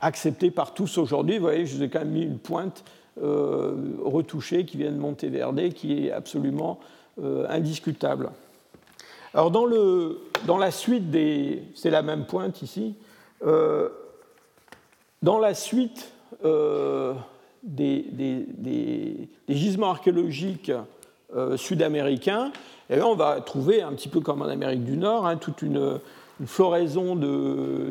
[0.00, 1.38] accepté par tous aujourd'hui.
[1.38, 2.84] Vous voyez, je vous ai quand même mis une pointe
[3.16, 6.78] retouchée qui vient de Monteverde, qui est absolument
[7.48, 8.30] indiscutable.
[9.34, 11.62] Alors dans, le, dans la suite des...
[11.74, 12.94] C'est la même pointe ici.
[15.22, 16.12] dans la suite
[17.62, 20.72] des, gisements archéologiques
[21.34, 22.52] euh, sud-américains,
[22.90, 26.00] et on va trouver, un petit peu comme en Amérique du Nord, hein, toute une,
[26.46, 27.16] floraison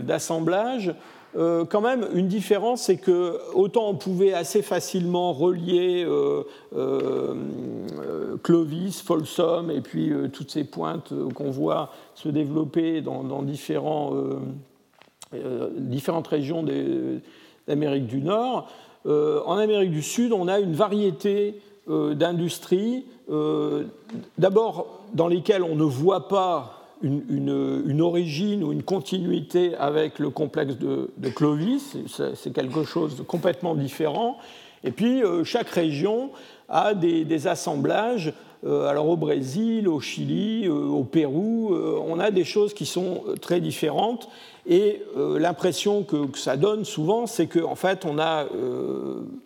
[0.03, 0.95] d'assemblages.
[1.35, 7.35] Euh, quand même, une différence, c'est que autant on pouvait assez facilement relier euh,
[8.43, 14.15] Clovis, Folsom et puis toutes ces pointes qu'on voit se développer dans, différentes
[16.27, 16.65] régions
[17.67, 18.71] d'Amérique du Nord,
[19.05, 23.85] en Amérique du Sud, on a une variété euh, d'industries, euh,
[24.37, 30.75] d'abord dans lesquelles on ne voit pas une, origine ou une continuité avec le complexe
[30.77, 31.95] de, Clovis,
[32.35, 34.37] c'est quelque chose de complètement différent.
[34.83, 36.31] Et puis, chaque région
[36.69, 38.33] a des assemblages
[38.65, 42.85] euh, alors au Brésil, au Chili, euh, au Pérou, euh, on a des choses qui
[42.85, 44.29] sont très différentes.
[44.69, 48.47] Et l'impression que, ça donne souvent, c'est qu'en fait, on a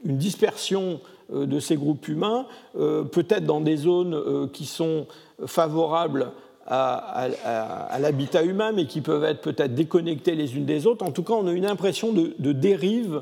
[0.04, 1.00] une dispersion
[1.32, 5.06] de ces groupes humains, peut-être dans des zones qui sont
[5.46, 6.32] favorables
[6.66, 7.28] à,
[8.00, 11.06] l'habitat humain, mais qui peuvent être peut-être déconnectées les unes des autres.
[11.06, 13.22] En tout cas, on a une impression de, dérive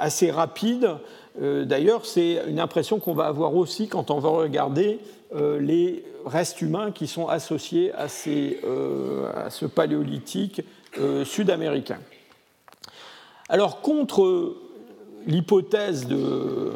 [0.00, 0.96] assez rapide
[1.40, 5.00] d'ailleurs, c'est une impression qu'on va avoir aussi quand on va regarder
[5.34, 10.62] euh, les restes humains qui sont associés à, euh, ce paléolithique
[11.24, 11.98] sud-américain.
[13.48, 14.56] Alors, contre
[15.26, 16.72] l'hypothèse de,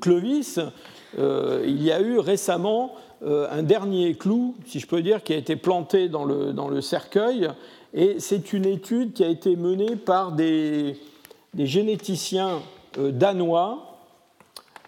[0.00, 0.58] Clovis,
[1.16, 5.54] il y a eu récemment un dernier clou, si je peux dire, qui a été
[5.54, 7.48] planté dans le, cercueil,
[7.94, 10.96] et c'est une étude qui a été menée par des
[11.56, 13.88] généticiens euh, danois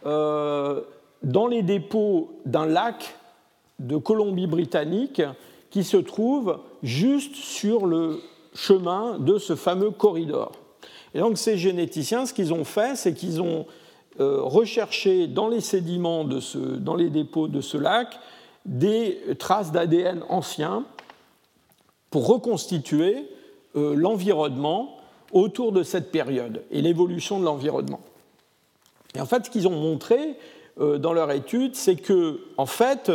[0.06, 0.80] euh,
[1.22, 3.16] dans les dépôts d'un lac
[3.78, 5.20] de Colombie-Britannique
[5.68, 8.20] qui se trouve juste sur le
[8.54, 10.52] chemin de ce fameux corridor.
[11.14, 13.66] Et donc ces généticiens, ce qu'ils ont fait, c'est qu'ils ont
[14.18, 18.18] euh, recherché dans les sédiments, de ce, dans les dépôts de ce lac,
[18.64, 20.84] des traces d'ADN anciens
[22.10, 23.28] pour reconstituer
[23.74, 24.99] l'environnement
[25.32, 28.00] autour de cette période et l'évolution de l'environnement.
[29.14, 30.36] Et en fait, ce qu'ils ont montré
[30.80, 33.10] euh, dans leur étude, c'est que, en fait,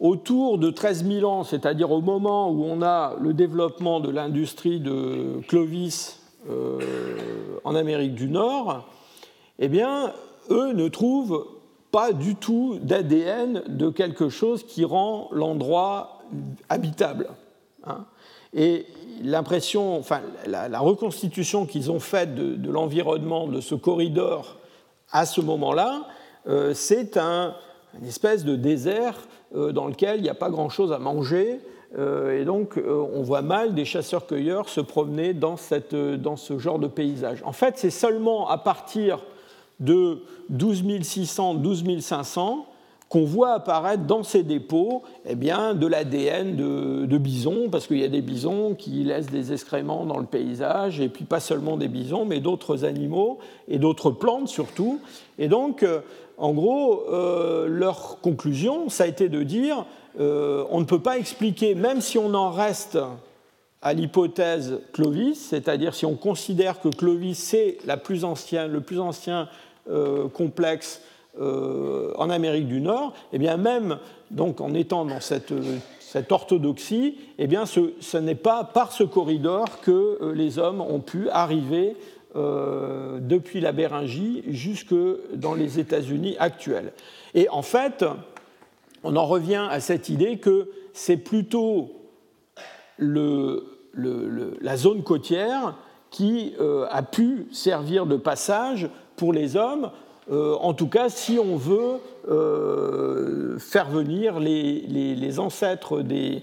[0.00, 4.80] autour de 13 000 ans, c'est-à-dire au moment où on a le développement de l'industrie
[4.80, 6.80] de Clovis euh,
[7.64, 8.86] en Amérique du Nord,
[9.58, 10.12] eh bien,
[10.50, 11.46] eux ne trouvent
[11.90, 16.20] pas du tout d'ADN de quelque chose qui rend l'endroit
[16.68, 17.28] habitable.
[17.84, 18.04] Hein.
[18.52, 18.86] Et
[19.22, 24.56] l'impression, enfin, la, reconstitution qu'ils ont faite de, l'environnement de ce corridor
[25.10, 26.02] à ce moment-là,
[26.48, 27.54] euh, c'est un,
[28.00, 29.16] une espèce de désert
[29.54, 31.60] euh, dans lequel il n'y a pas grand-chose à manger.
[31.98, 36.78] Euh, et donc, on voit mal des chasseurs-cueilleurs se promener dans, cette, dans ce genre
[36.78, 37.42] de paysage.
[37.44, 39.20] En fait, c'est seulement à partir
[39.80, 42.66] de 12 600, 12 500
[43.08, 48.04] qu'on voit apparaître dans ces dépôts eh bien, de l'ADN de, bisons, parce qu'il y
[48.04, 51.88] a des bisons qui laissent des excréments dans le paysage, et puis pas seulement des
[51.88, 53.38] bisons, mais d'autres animaux
[53.68, 55.00] et d'autres plantes surtout.
[55.38, 56.00] Et donc, euh,
[56.36, 59.86] en gros, euh, leur conclusion, ça a été de dire,
[60.18, 62.98] euh, on ne peut pas expliquer, même si on en reste
[63.82, 69.48] à l'hypothèse Clovis, c'est-à-dire si on considère que Clovis c'est le plus ancien
[70.32, 71.00] complexe
[71.38, 73.98] euh, en Amérique du Nord, eh bien même
[74.30, 75.52] donc en étant dans cette,
[76.00, 81.00] cette orthodoxie, eh bien ce, n'est pas par ce corridor que euh, les hommes ont
[81.00, 81.94] pu arriver
[82.36, 84.94] euh, depuis la Béringie jusque
[85.34, 86.94] dans les États-Unis actuels.
[87.34, 88.06] Et en fait,
[89.04, 91.92] on en revient à cette idée que c'est plutôt
[92.98, 95.76] la zone côtière
[96.10, 96.54] qui
[96.90, 99.90] a pu servir de passage pour les hommes
[100.30, 101.98] en tout cas si on veut
[103.58, 106.42] faire venir les, ancêtres des,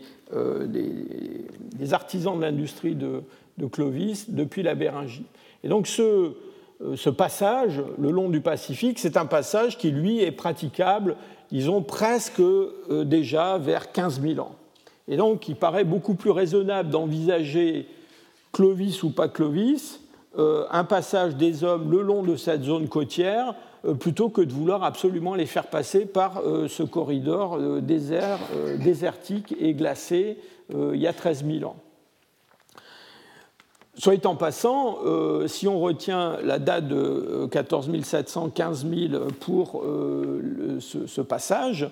[1.91, 3.23] artisans de l'industrie de,
[3.71, 5.25] Clovis depuis la Béringie.
[5.63, 6.31] Et donc ce,
[6.95, 11.15] ce passage le long du Pacifique, c'est un passage qui, lui, est praticable,
[11.51, 12.41] disons, presque
[12.89, 14.55] déjà vers 15 000 ans.
[15.07, 17.88] Et donc, il paraît beaucoup plus raisonnable d'envisager
[18.51, 19.99] Clovis ou pas Clovis,
[20.38, 23.53] euh, un passage des hommes le long de cette zone côtière, euh,
[23.99, 28.39] plutôt que de vouloir absolument les faire passer par euh, ce corridor désert,
[28.79, 30.38] désertique et glacé
[30.73, 31.75] il y a 13 000 ans.
[33.95, 34.97] Soit en passant,
[35.45, 39.84] si on retient la date de 14 700, 15 000 pour
[40.79, 41.91] ce, passage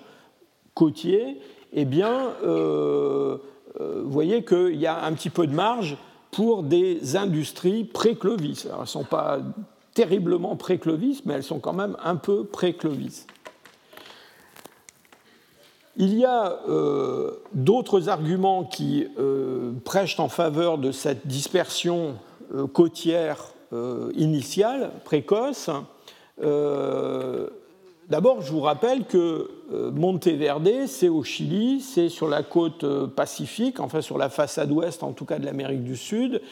[0.74, 1.38] côtier,
[1.72, 5.96] eh bien, vous voyez qu'il y a un petit peu de marge
[6.32, 8.64] pour des industries pré-Clovis.
[8.64, 9.38] elles ne sont pas
[9.94, 13.26] terriblement pré-Clovis, mais elles sont quand même un peu pré-Clovis.
[15.96, 22.16] Il y a euh, d'autres arguments qui euh, prêchent en faveur de cette dispersion
[22.54, 23.48] euh, côtière
[24.14, 25.70] initiale, précoce.
[28.08, 34.00] D'abord, je vous rappelle que Monteverde, c'est au Chili, c'est sur la côte pacifique, enfin
[34.00, 36.42] sur la façade ouest en tout cas de l'Amérique du Sud,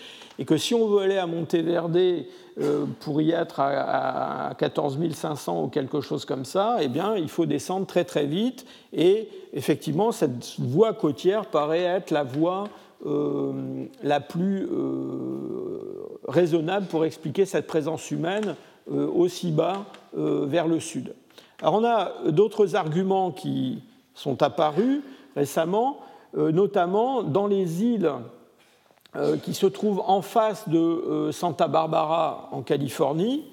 [0.40, 5.64] et que si on veut aller à Monteverde euh, pour y être à 14 500
[5.64, 10.12] ou quelque chose comme ça, eh bien, il faut descendre très très vite, et effectivement,
[10.12, 12.64] cette voie côtière paraît être la voie
[13.05, 18.57] euh, la plus euh, raisonnable pour expliquer cette présence humaine
[18.90, 19.84] aussi bas
[20.14, 21.14] vers le sud.
[21.63, 23.83] Alors on a d'autres arguments qui
[24.15, 25.03] sont apparus
[25.37, 25.99] récemment,
[26.37, 28.11] euh, notamment dans les îles
[29.17, 33.45] euh, qui se trouvent en face de euh, Santa Barbara en Californie.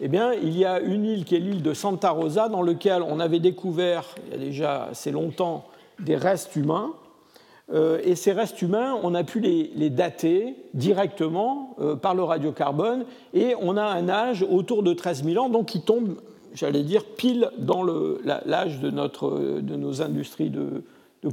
[0.00, 3.02] Eh bien, il y a une île qui est l'île de Santa Rosa, dans laquelle
[3.02, 5.66] on avait découvert, il y a déjà assez longtemps,
[6.00, 6.92] des restes humains.
[8.04, 13.76] Et ces restes humains, on a pu les, dater directement par le radiocarbone, et on
[13.76, 16.16] a un âge autour de 13 000 ans, donc qui tombe
[16.54, 20.82] j'allais dire, pile dans l'âge de, de nos industries de,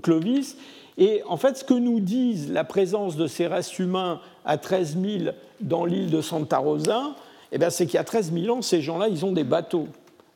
[0.03, 0.55] Clovis.
[0.99, 4.97] Et en fait, ce que nous disent la présence de ces restes humains à 13
[5.01, 7.15] 000 dans l'île de Santa Rosa,
[7.51, 9.87] eh c'est qu'il y a 13 000 ans, ces gens-là, ils ont des bateaux.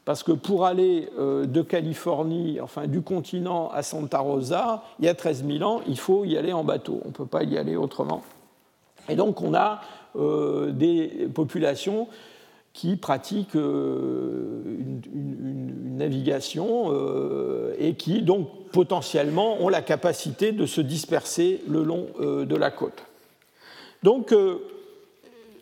[0.06, 5.08] Parce que pour aller euh, de Californie, enfin du continent à Santa Rosa, il y
[5.08, 7.00] a 13 000 ans, il faut y aller en bateau.
[7.06, 8.22] On ne peut pas y aller autrement.
[9.08, 9.82] Et donc on a
[10.18, 12.08] euh, des populations
[12.74, 14.64] qui pratiquent euh,
[15.14, 22.08] une, navigation euh, et qui donc potentiellement ont la capacité de se disperser le long
[22.20, 23.04] euh, de la côte.
[24.02, 24.36] Donc,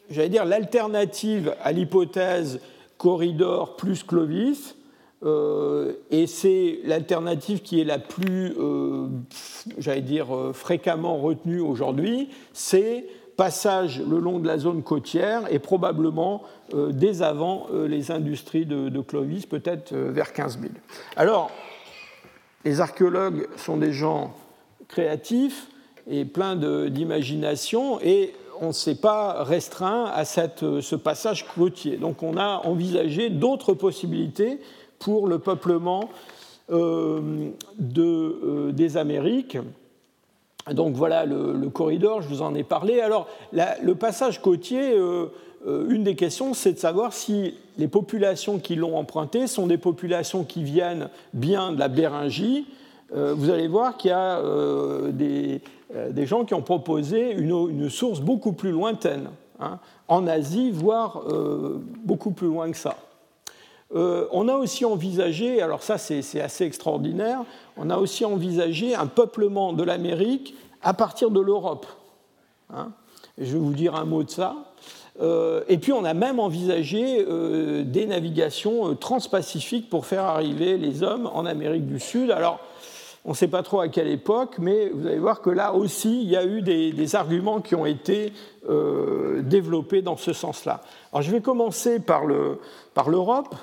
[0.09, 2.59] j'allais dire, l'alternative à l'hypothèse
[2.97, 4.75] corridor plus Clovis,
[5.23, 8.55] et c'est l'alternative qui est la plus,
[9.77, 13.05] j'allais dire, fréquemment retenue aujourd'hui, c'est
[13.41, 16.43] passage le long de la zone côtière et probablement
[16.75, 20.71] euh, dès avant euh, les industries de, Clovis, peut-être euh, vers 15 000.
[21.15, 21.49] Alors,
[22.65, 24.35] les archéologues sont des gens
[24.87, 25.69] créatifs
[26.07, 31.97] et pleins d'imagination et on ne s'est pas restreint à cette, ce passage côtier.
[31.97, 34.59] Donc on a envisagé d'autres possibilités
[34.99, 36.11] pour le peuplement
[36.69, 37.55] de,
[38.69, 39.57] des Amériques
[40.73, 43.01] donc voilà le, corridor, je vous en ai parlé.
[43.01, 45.27] Alors le passage côtier, euh,
[45.67, 49.77] euh, une des questions, c'est de savoir si les populations qui l'ont emprunté sont des
[49.77, 52.67] populations qui viennent bien de la Béringie.
[53.15, 54.41] Euh, vous allez voir qu'il y a
[55.11, 55.61] des,
[56.25, 61.23] gens qui ont proposé une, source beaucoup plus lointaine, hein, en Asie, voire
[62.03, 62.95] beaucoup plus loin que ça.
[63.93, 67.43] On a aussi envisagé, alors ça c'est assez extraordinaire,
[67.77, 71.85] on a aussi envisagé un peuplement de l'Amérique à partir de l'Europe.
[72.73, 72.91] Hein.
[73.37, 74.55] je vais vous dire un mot de ça.
[75.19, 80.77] Euh, et puis on a même envisagé euh, des navigations euh, transpacifiques pour faire arriver
[80.77, 82.31] les hommes en Amérique du Sud.
[82.31, 82.59] Alors,
[83.25, 86.23] on ne sait pas trop à quelle époque, mais vous allez voir que là aussi,
[86.23, 88.33] il y a eu des, arguments qui ont été
[89.43, 90.81] développés dans ce sens-là.
[91.13, 93.53] Alors, je vais commencer par l'Europe.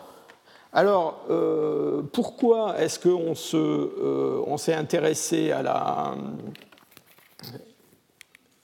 [0.73, 6.15] Alors, euh, pourquoi est-ce qu'on euh, s'est intéressé à la...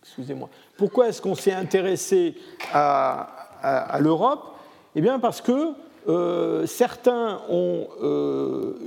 [0.03, 0.49] Excusez-moi.
[0.77, 2.35] Pourquoi est-ce qu'on s'est intéressé
[2.73, 4.55] à, l'Europe?
[4.95, 5.71] Eh bien parce que
[6.07, 7.89] euh, certains ont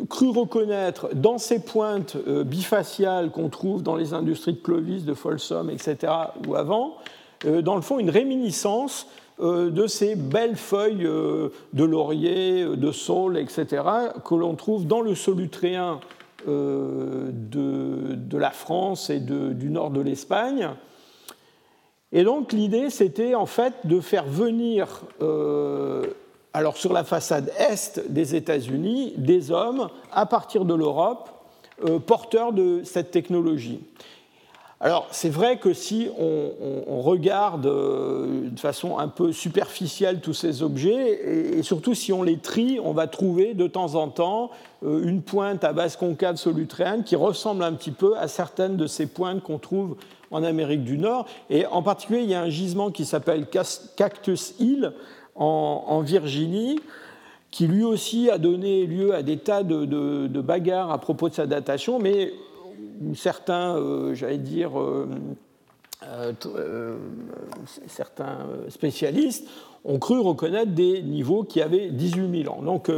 [0.10, 5.70] cru reconnaître dans ces pointes bifaciales qu'on trouve dans les industries de Clovis, de Folsom,
[5.70, 6.14] etc.,
[6.48, 6.96] ou avant,
[7.44, 9.08] dans le fond, une réminiscence
[9.40, 11.08] de ces belles feuilles
[11.74, 13.84] de laurier, de saule, etc.,
[14.26, 16.00] que l'on trouve dans le solutréen
[16.48, 20.70] de, la France et du nord de l'Espagne.
[22.12, 25.04] Et donc l'idée, c'était en fait de faire venir,
[26.54, 31.30] alors sur la façade est des États-Unis, des hommes à partir de l'Europe
[31.86, 33.80] euh, porteurs de cette technologie.
[34.80, 40.62] Alors, c'est vrai que si on, regarde euh, de façon un peu superficielle tous ces
[40.62, 44.52] objets, et, surtout si on les trie, on va trouver de temps en temps
[44.84, 48.88] euh, une pointe à base concave solutréenne qui ressemble un petit peu à certaines de
[48.88, 49.96] ces pointes qu'on trouve
[50.30, 51.26] en Amérique du Nord.
[51.50, 53.48] Et en particulier, il y a un gisement qui s'appelle
[53.96, 54.94] Cactus Hill
[55.36, 56.80] en Virginie,
[57.52, 61.48] qui lui aussi a donné lieu à des tas de, bagarres à propos de sa
[61.48, 62.34] datation, mais
[63.16, 65.08] certains, euh, j'allais dire, euh,
[66.04, 66.96] euh,
[67.88, 69.48] certains spécialistes
[69.84, 72.62] ont cru reconnaître des niveaux qui avaient 18 000 ans.
[72.62, 72.92] Donc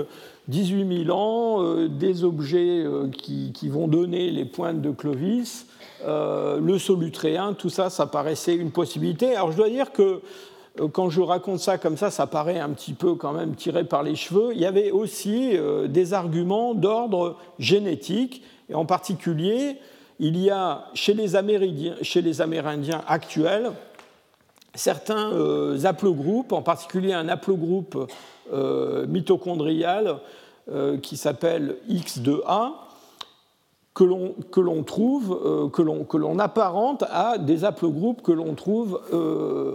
[0.47, 5.67] 18 000 ans, des objets qui, vont donner les pointes de Clovis,
[6.05, 9.35] le solutréen, tout ça, ça paraissait une possibilité.
[9.35, 10.21] Alors je dois dire que
[10.91, 14.01] quand je raconte ça comme ça, ça paraît un petit peu quand même tiré par
[14.01, 14.49] les cheveux.
[14.53, 15.51] Il y avait aussi
[15.87, 19.77] des arguments d'ordre génétique, et en particulier,
[20.19, 23.71] il y a chez les Amérindiens, chez les Amérindiens actuels
[24.75, 28.11] certains euh, haplogroupes, en particulier un haplogroupe
[29.07, 30.17] mitochondrial
[31.03, 32.71] qui s'appelle X2A,
[33.93, 38.99] que l'on trouve, que l'on apparente à des haplogroupes que l'on trouve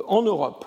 [0.09, 0.65] en Europe.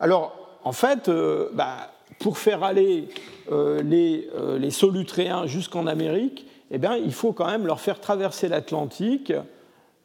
[0.00, 0.32] Alors,
[0.64, 3.08] en fait, euh, bah, pour faire aller
[3.50, 8.00] euh, les, euh, les, solutréens jusqu'en Amérique, eh bien, il faut quand même leur faire
[8.00, 9.32] traverser l'Atlantique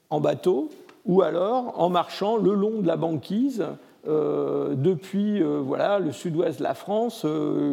[0.10, 0.70] en bateau
[1.06, 3.66] ou alors en marchant le long de la banquise
[4.06, 7.26] depuis voilà, le sud-ouest de la France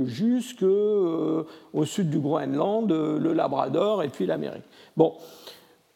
[0.05, 1.47] jusqu'au
[1.85, 4.65] sud du Groenland, le Labrador et puis l'Amérique.
[4.97, 5.15] Bon,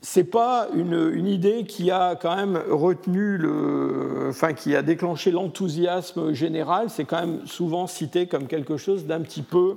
[0.04, 6.34] c'est pas une, idée qui a quand même retenu le, enfin qui a déclenché l'enthousiasme
[6.34, 6.90] général.
[6.90, 9.76] C'est quand même souvent cité comme quelque chose d'un petit peu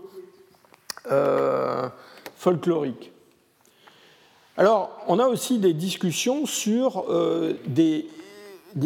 [1.10, 1.88] euh,
[2.38, 3.12] folklorique.
[4.56, 8.08] Alors, on a aussi des discussions sur euh, des,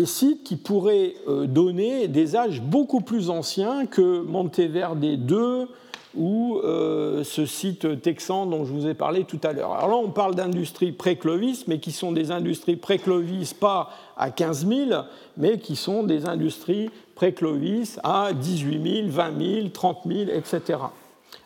[0.05, 5.67] sites qui pourraient euh, donner des âges beaucoup plus anciens que Monteverde II,
[6.15, 9.71] ou euh, ce site texan dont je vous ai parlé tout à l'heure.
[9.73, 14.67] Alors là, on parle d'industries pré-Clovis, mais qui sont des industries pré-Clovis pas à 15
[14.67, 14.89] 000,
[15.37, 20.79] mais qui sont des industries pré-Clovis à 18 000, 20 000, 30 000, etc.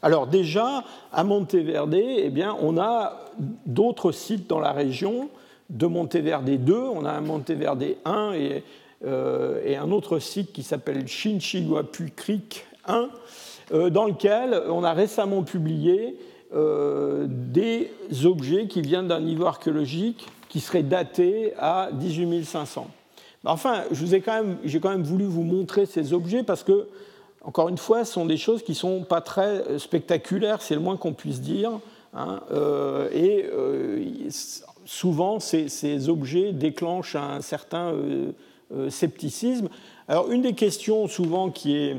[0.01, 3.25] Alors déjà, à Monteverde, eh bien, on a
[3.65, 5.29] d'autres sites dans la région,
[5.69, 8.63] de Monteverde 2, on a un Monteverde 1 et,
[9.05, 13.09] euh, et un autre site qui s'appelle Chinchiguapu Creek 1,
[13.73, 16.17] euh, dans lequel on a récemment publié
[16.53, 17.91] euh, des
[18.25, 22.87] objets qui viennent d'un niveau archéologique qui serait daté à 18 500.
[23.43, 24.43] Enfin, j'ai quand,
[24.81, 26.87] quand même voulu vous montrer ces objets parce que,
[27.45, 30.81] encore une fois, ce sont des choses qui ne sont pas très spectaculaires, c'est le
[30.81, 31.71] moins qu'on puisse dire.
[32.13, 33.49] Hein, euh, et
[34.85, 37.93] souvent, ces, objets déclenchent un certain
[38.89, 39.69] scepticisme.
[40.07, 41.97] Alors, une des questions souvent qui est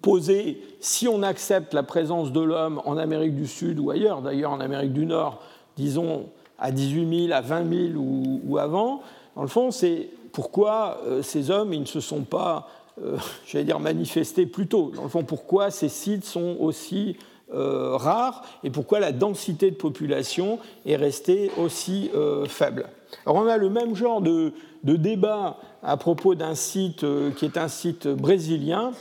[0.00, 4.52] poser si on accepte la présence de l'homme en Amérique du Sud ou ailleurs, d'ailleurs
[4.52, 5.42] en Amérique du Nord,
[5.76, 6.26] disons
[6.58, 9.02] à 18 000, à 20 000 ou, avant,
[9.36, 12.68] dans le fond, c'est pourquoi euh, ces hommes ils ne se sont pas,
[13.00, 13.16] euh,
[13.46, 14.92] j'allais dire, manifestés plus tôt.
[14.94, 17.16] Dans le fond, pourquoi ces sites sont aussi
[17.54, 22.10] euh, rares et pourquoi la densité de population est restée aussi
[22.48, 22.88] faible?
[23.26, 24.52] Alors on a le même genre de,
[24.84, 27.04] de débat à propos d'un site
[27.36, 28.92] qui est un site brésilien,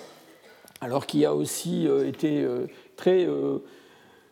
[0.81, 2.67] alors qui a aussi euh, été euh,
[2.97, 3.59] très euh,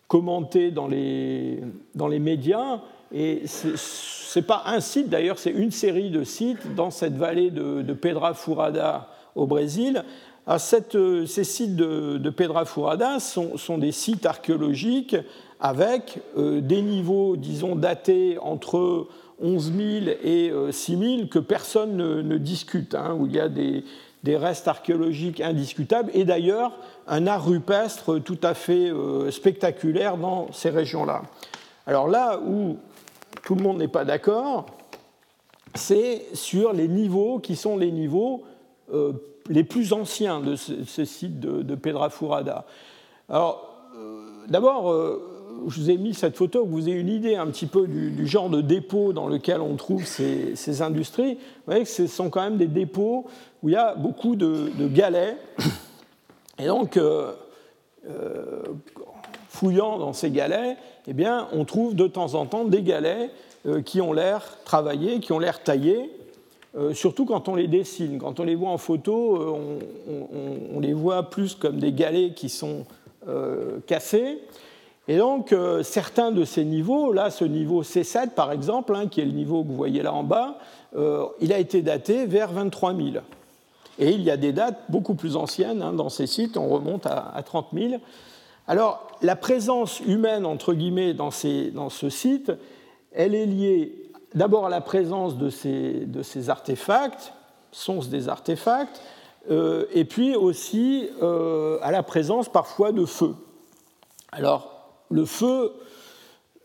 [0.07, 1.62] commenté dans les,
[1.93, 2.82] dans les médias.
[3.14, 7.49] Et ce n'est pas un site, d'ailleurs, c'est une série de sites dans cette vallée
[7.49, 10.03] de, Pedra Furada au Brésil.
[10.47, 15.15] À cette, ces sites de, Pedra Furada sont, des sites archéologiques
[15.59, 19.07] avec des niveaux, disons, datés entre
[19.41, 23.83] 11 000 et 6 000 que personne ne, discute, hein, où il y a des,
[24.35, 26.77] restes archéologiques indiscutables et d'ailleurs
[27.07, 31.23] un art rupestre tout à fait euh, spectaculaire dans ces régions-là.
[31.87, 32.77] Alors là où
[33.43, 34.67] tout le monde n'est pas d'accord,
[35.73, 38.43] c'est sur les niveaux qui sont les niveaux
[38.93, 39.13] euh,
[39.49, 42.65] les plus anciens de ce, site de, de Pedra Furada.
[43.29, 44.93] Alors, euh, d'abord,
[45.67, 48.27] je vous ai mis cette photo, que vous ayez une idée un petit peu du,
[48.27, 51.35] genre de dépôt dans lequel on trouve ces, industries.
[51.35, 53.25] Vous voyez que ce sont quand même des dépôts
[53.61, 55.37] où il y a beaucoup de, galets.
[56.59, 57.33] Et donc, euh,
[58.09, 58.63] euh,
[59.49, 60.77] fouillant dans ces galets,
[61.07, 63.31] eh bien, on trouve de temps en temps des galets
[63.85, 66.09] qui ont l'air travaillés, qui ont l'air taillés.
[66.93, 68.20] Surtout quand on les dessine.
[68.20, 69.57] Quand on les voit en photo,
[70.74, 72.86] on les voit plus comme des galets qui sont
[73.28, 74.39] euh, cassés.
[75.09, 79.20] Et donc, euh, certains de ces niveaux, là, ce niveau C7 par exemple, hein, qui
[79.20, 80.57] est le niveau que vous voyez là en bas,
[80.95, 83.07] euh, il a été daté vers 23 000.
[83.97, 87.07] Et il y a des dates beaucoup plus anciennes hein, dans ces sites, on remonte
[87.07, 87.95] à, 30 000.
[88.67, 92.53] Alors, la présence humaine, entre guillemets, dans, ces, dans ce site,
[93.11, 97.34] elle est liée d'abord à la présence de ces, de ces artefacts,
[98.09, 99.01] des artefacts,
[99.51, 103.36] euh, et puis aussi euh, à la présence parfois de feu.
[104.32, 105.71] Alors, le feu,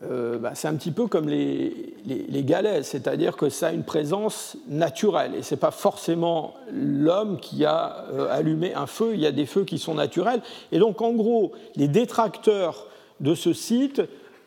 [0.03, 1.95] euh, bah, c'est un petit peu comme les,
[2.43, 7.65] galets, c'est-à-dire que ça a une présence naturelle, et ce n'est pas forcément l'homme qui
[7.65, 10.41] a allumé un feu, il y a des feux qui sont naturels.
[10.71, 12.87] Et donc, en gros, les détracteurs
[13.19, 14.01] de ce site,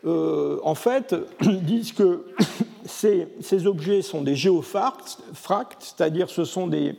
[0.05, 2.25] en fait, disent que
[2.85, 5.19] ces, ces, objets sont des géofracts,
[5.79, 6.95] c'est-à-dire ce sont des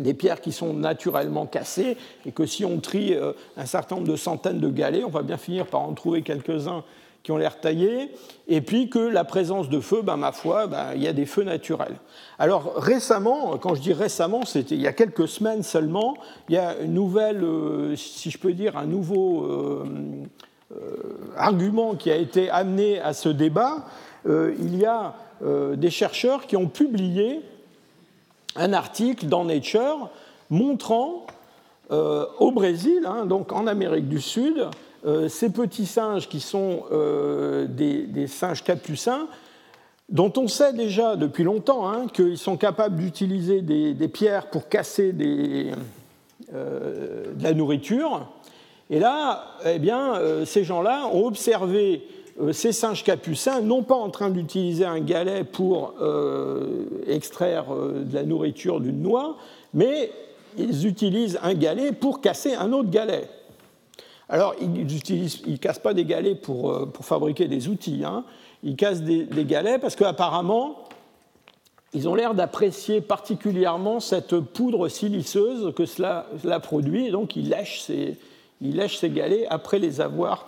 [0.00, 4.08] des pierres qui sont naturellement cassées, et que si on trie euh, un certain nombre
[4.08, 6.84] de centaines de galets, on va bien finir par en trouver quelques-uns
[7.22, 8.10] qui ont l'air taillés,
[8.48, 11.26] et puis que la présence de feu, ben, ma foi, ben, il y a des
[11.26, 11.96] feux naturels.
[12.38, 16.16] Alors récemment, quand je dis récemment, c'était il y a quelques semaines seulement,
[16.48, 19.84] il y a une nouvelle, euh, si je peux dire, un nouveau euh,
[21.36, 23.86] argument qui a été amené à ce débat.
[24.26, 25.14] il y a
[25.76, 27.40] des chercheurs qui ont publié
[28.56, 30.10] un article dans Nature
[30.50, 31.26] montrant
[31.90, 34.66] euh, au Brésil, hein, donc en Amérique du Sud,
[35.06, 39.26] euh, ces petits singes qui sont euh, des, singes capucins,
[40.08, 45.12] dont on sait déjà depuis longtemps hein, qu'ils sont capables d'utiliser des, pierres pour casser
[45.12, 45.70] de
[46.52, 48.28] la nourriture.
[48.90, 50.14] Et là, eh bien,
[50.44, 52.02] ces gens-là ont observé
[52.40, 58.04] euh, ces singes capucins, non pas en train d'utiliser un galet pour euh, extraire euh,
[58.04, 59.36] de la nourriture d'une noix,
[59.74, 60.10] mais
[60.56, 63.28] ils utilisent un galet pour casser un autre galet.
[64.28, 68.24] Alors, ils ne cassent pas des galets pour, pour fabriquer des outils, hein.
[68.62, 70.84] ils cassent des, galets parce qu'apparemment,
[71.92, 76.26] ils ont l'air d'apprécier particulièrement cette poudre siliceuse que cela,
[76.62, 78.16] produit, donc ils lèchent ces,
[78.60, 80.46] ils lèchent ces galets après les avoir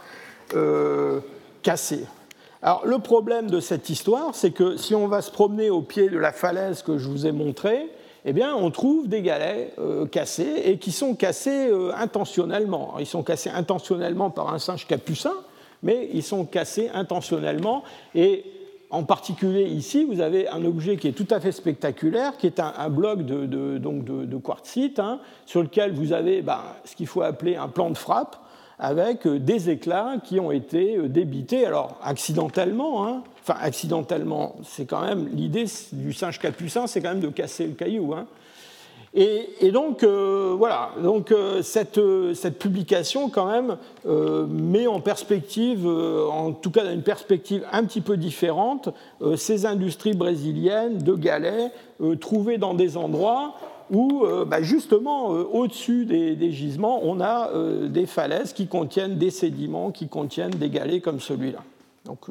[1.62, 2.04] cassé.
[2.62, 6.08] Alors le problème de cette histoire, c'est que si on va se promener au pied
[6.08, 7.88] de la falaise que je vous ai montrée,
[8.24, 12.94] eh bien, on trouve des galets euh, cassés et qui sont cassés euh, intentionnellement.
[13.00, 15.34] ils sont cassés intentionnellement par un singe capucin,
[15.82, 17.82] mais ils sont cassés intentionnellement.
[18.14, 18.44] Et
[18.92, 22.60] en particulier ici, vous avez un objet qui est tout à fait spectaculaire, qui est
[22.60, 27.22] un, bloc de, donc de, quartzite, hein, sur lequel vous avez ben, ce qu'il faut
[27.22, 28.36] appeler un plan de frappe
[28.78, 33.22] avec euh, des éclats qui ont été euh, débités, alors accidentellement, hein.
[33.48, 38.12] accidentellement, c'est quand même l'idée du singe capucin, c'est quand même de casser le caillou.
[38.12, 38.26] Hein.
[39.14, 42.00] Et, donc euh, voilà, donc cette,
[42.34, 43.76] cette, publication quand même
[44.48, 48.88] met en perspective, en tout cas dans une perspective un petit peu différente,
[49.36, 51.72] ces industries brésiliennes de galets
[52.20, 53.54] trouvées dans des endroits
[53.92, 59.18] où euh, bah, justement euh, au-dessus des, gisements, on a euh, des falaises qui contiennent
[59.18, 61.62] des sédiments, qui contiennent des galets comme celui-là.
[62.06, 62.26] Donc,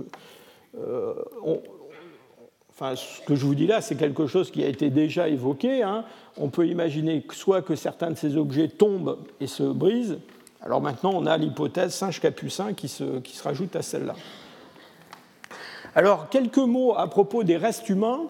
[2.95, 5.83] ce que je vous dis là, c'est quelque chose qui a été déjà évoqué.
[5.83, 6.03] Hein.
[6.37, 10.17] On peut imaginer soit que certains de ces objets tombent et se brisent.
[10.61, 14.15] Alors maintenant, on a l'hypothèse singe capucin qui se, qui se rajoute à celle-là.
[15.93, 18.21] Alors, quelques mots à propos des restes humains.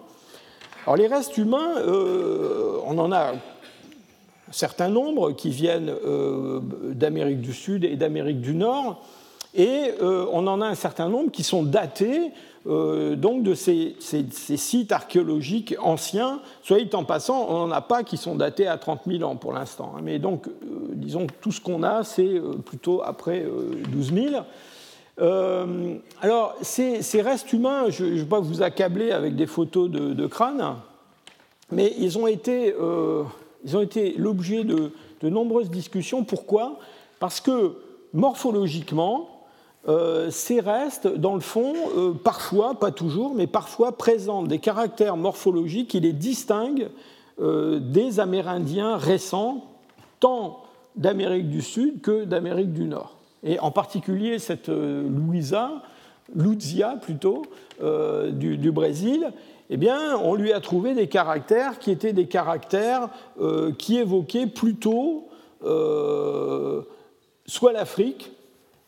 [0.84, 6.60] Alors les restes humains, euh, on en a un certain nombre qui viennent euh,
[6.92, 9.00] d'Amérique du Sud et d'Amérique du Nord,
[9.54, 12.32] et euh, on en a un certain nombre qui sont datés
[12.66, 16.40] donc de ces, sites archéologiques anciens.
[16.62, 19.52] Soit en passant, on n'en a pas qui sont datés à 30 000 ans pour
[19.52, 19.94] l'instant.
[19.96, 20.00] Hein.
[20.02, 20.48] mais donc,
[20.92, 23.44] disons, tout ce qu'on a, c'est plutôt après
[23.90, 24.42] 12 000.
[25.20, 30.26] Euh, alors, ces, restes humains, je ne vais pas vous accabler avec des photos de,
[30.26, 30.76] crânes,
[31.70, 33.24] mais ils ont été, euh,
[33.80, 34.92] été l'objet de,
[35.22, 36.24] nombreuses discussions.
[36.24, 36.78] Pourquoi?
[37.20, 37.76] Parce que
[38.12, 39.31] morphologiquement,
[39.88, 41.74] euh, ces restes, dans le fond,
[42.22, 46.90] parfois, pas toujours, mais parfois présentent des caractères morphologiques qui les distinguent
[47.40, 49.64] des Amérindiens récents,
[50.20, 50.60] tant
[50.94, 53.16] d'Amérique du Sud que d'Amérique du Nord.
[53.42, 55.82] et en particulier cette Louisa,
[56.36, 57.42] Luzia plutôt,
[57.80, 59.32] du, du, Brésil,
[59.70, 63.08] eh bien, on lui a trouvé des caractères qui étaient des caractères
[63.78, 65.26] qui évoquaient plutôt
[67.46, 68.30] soit l'Afrique,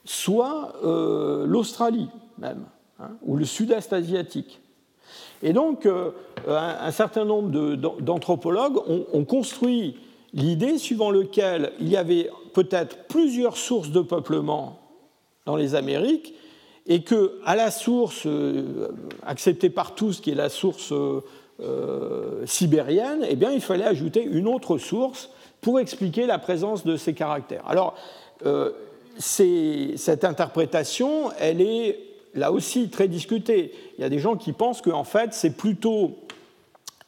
[0.04, 2.64] soit l'Australie même,
[3.00, 4.60] hein, ou le sud-est asiatique.
[5.42, 6.10] Et donc, euh,
[6.48, 9.96] un, certain nombre d'anthropologues ont, construit
[10.32, 14.80] l'idée suivant laquelle il y avait peut-être plusieurs sources de peuplement
[15.44, 16.34] dans les Amériques
[16.86, 18.88] et que à la source euh,
[19.24, 24.48] acceptée par tous, qui est la source euh, sibérienne, eh bien, il fallait ajouter une
[24.48, 25.30] autre source
[25.60, 27.64] pour expliquer la présence de ces caractères.
[27.66, 27.94] Alors,
[29.18, 31.98] cette interprétation, elle est
[32.34, 33.72] là aussi très discuté.
[33.98, 36.18] Il y a des gens qui pensent qu'en fait, c'est plutôt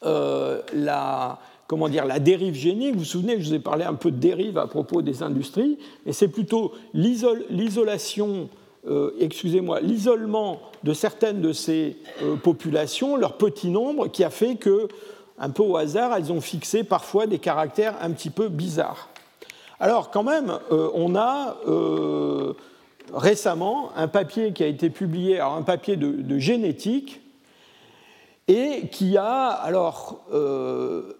[0.03, 2.93] euh, la, comment dire, la dérive génique.
[2.93, 5.77] Vous vous souvenez, je vous ai parlé un peu de dérive à propos des industries,
[6.05, 8.49] mais c'est plutôt l'isolation,
[8.87, 14.55] euh, excusez-moi, l'isolement de certaines de ces euh, populations, leur petit nombre, qui a fait
[14.55, 14.87] que,
[15.39, 19.09] un peu au hasard, elles ont fixé parfois des caractères un petit peu bizarres.
[19.79, 21.57] Alors, quand même, on a
[23.13, 27.21] récemment un papier qui a été publié, un papier de, génétique,
[28.47, 31.13] et qui a alors euh,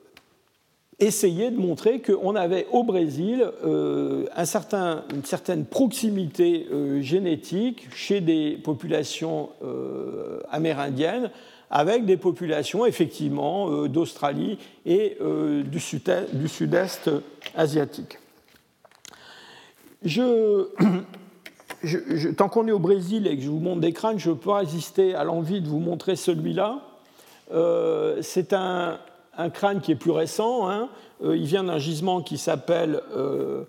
[0.97, 4.28] essayé de montrer qu'on avait au Brésil euh,
[5.14, 9.49] une certaine proximité euh, génétique chez des populations
[10.49, 11.32] amérindiennes
[11.70, 15.18] avec des populations effectivement d'Australie et
[15.66, 15.80] du
[16.47, 17.10] sud-est
[17.58, 18.20] asiatique.
[21.83, 24.35] Je tant qu'on est au Brésil et que je vous montre des crânes, je ne
[24.35, 26.81] peux pas résister à l'envie de vous montrer celui-là.
[27.53, 28.99] Euh, c'est un,
[29.53, 30.69] crâne qui est plus récent.
[30.69, 30.89] Hein.
[31.23, 33.63] Euh, il vient d'un gisement qui s'appelle euh,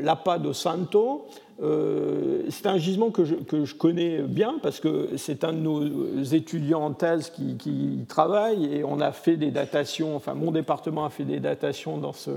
[0.00, 1.26] Lapa do Santo.
[1.60, 6.92] c'est un gisement que je, connais bien parce que c'est un de nos étudiants en
[6.92, 11.24] thèse qui, qui, travaille et on a fait des datations, enfin mon département a fait
[11.24, 12.30] des datations dans ce,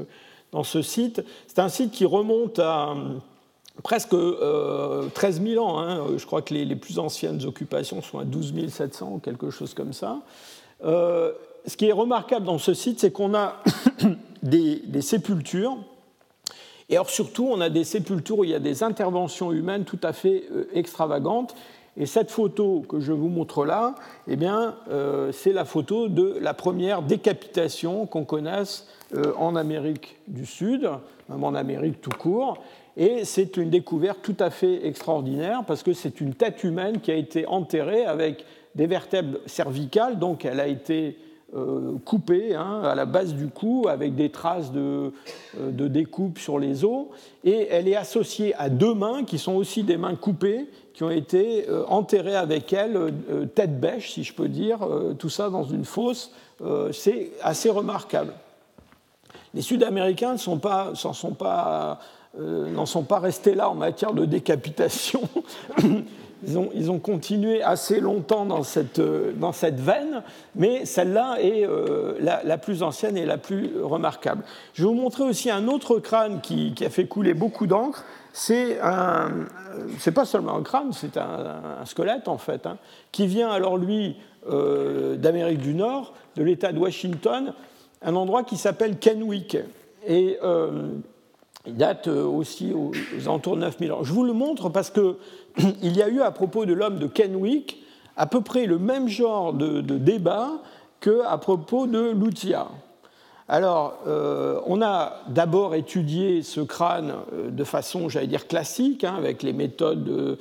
[0.54, 1.22] dans ce site.
[1.47, 2.95] C'est un site qui remonte à
[3.82, 5.80] presque 13 euh, 000 ans.
[5.80, 6.06] Hein.
[6.16, 9.91] Je crois que les, plus anciennes occupations sont à 12 700 ou quelque chose comme
[9.91, 10.20] ça.
[10.86, 11.32] Euh,
[11.66, 13.56] ce qui est remarquable dans ce site, c'est qu'on a
[14.43, 15.78] des, sépultures.
[16.89, 19.99] Et alors surtout, on a des sépultures où il y a des interventions humaines tout
[20.04, 21.56] à fait euh, extravagantes.
[21.95, 23.93] Et cette photo que je vous montre là,
[24.28, 24.36] eh
[25.32, 28.88] c'est la photo de la première décapitation qu'on connaisse
[29.38, 30.89] en Amérique du Sud,
[31.30, 32.57] même en Amérique tout court.
[32.95, 37.11] Et c'est une découverte tout à fait extraordinaire parce que c'est une tête humaine qui
[37.11, 38.45] a été enterrée avec
[38.76, 41.18] des vertèbres cervicales, donc elle a été
[41.55, 45.11] euh, coupée hein, à la base du cou avec des traces de,
[45.59, 47.05] euh, de, découpe sur les os,
[47.43, 51.11] et elle est associée à deux mains qui sont aussi des mains coupées, qui ont
[51.11, 53.14] été euh, enterrées avec elle,
[53.53, 54.80] tête bêche si je peux dire,
[55.20, 56.32] tout ça dans une fosse.
[56.91, 58.34] c'est assez remarquable.
[59.54, 61.99] Les Sud-Américains ne s'en sont pas
[62.39, 65.22] euh, n'en sont pas restés là en matière de décapitation.
[66.45, 70.24] Ils ont, ils ont, continué assez longtemps dans cette, euh, dans cette veine,
[70.56, 74.43] mais celle-là est euh, la, plus ancienne et la plus remarquable.
[74.74, 78.04] Je vais vous montrer aussi un autre crâne qui, a fait couler beaucoup d'encre.
[78.34, 79.30] C'est un,
[80.14, 82.76] pas seulement un crâne, c'est un, squelette en fait, hein,
[83.14, 87.54] qui vient alors lui d'Amérique du Nord, de l'État de Washington,
[88.04, 89.58] un endroit qui s'appelle Kenwick.
[90.08, 90.38] Et
[91.66, 92.91] il date euh, aussi aux
[93.22, 94.04] alentours de 9000 ans.
[94.04, 95.16] Je vous le montre parce qu'il
[95.82, 97.82] y a eu à propos de l'homme de Kenwick
[98.18, 100.62] à peu près le même genre de, débat
[100.99, 102.68] qu'à propos de Lucia.
[103.47, 109.16] Alors, euh, on a d'abord étudié ce crâne euh, de façon, j'allais dire, classique, hein,
[109.18, 110.38] avec les méthodes de,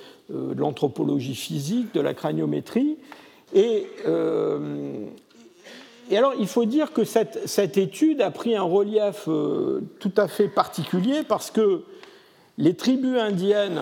[0.56, 2.96] l'anthropologie physique, de la craniométrie.
[3.54, 3.86] Et
[6.12, 10.28] et alors, il faut dire que cette, étude a pris un relief euh, tout à
[10.28, 11.84] fait particulier parce que
[12.58, 13.80] les tribus indiennes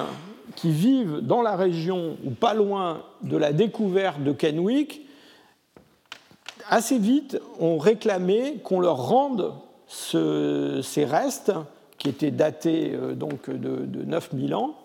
[0.54, 5.04] qui vivent dans la région ou pas loin de la découverte de Kenwick,
[6.68, 9.52] assez vite ont réclamé qu'on leur rende
[9.88, 11.52] ces restes,
[11.98, 14.76] qui étaient datés euh, donc de, 9000 ans,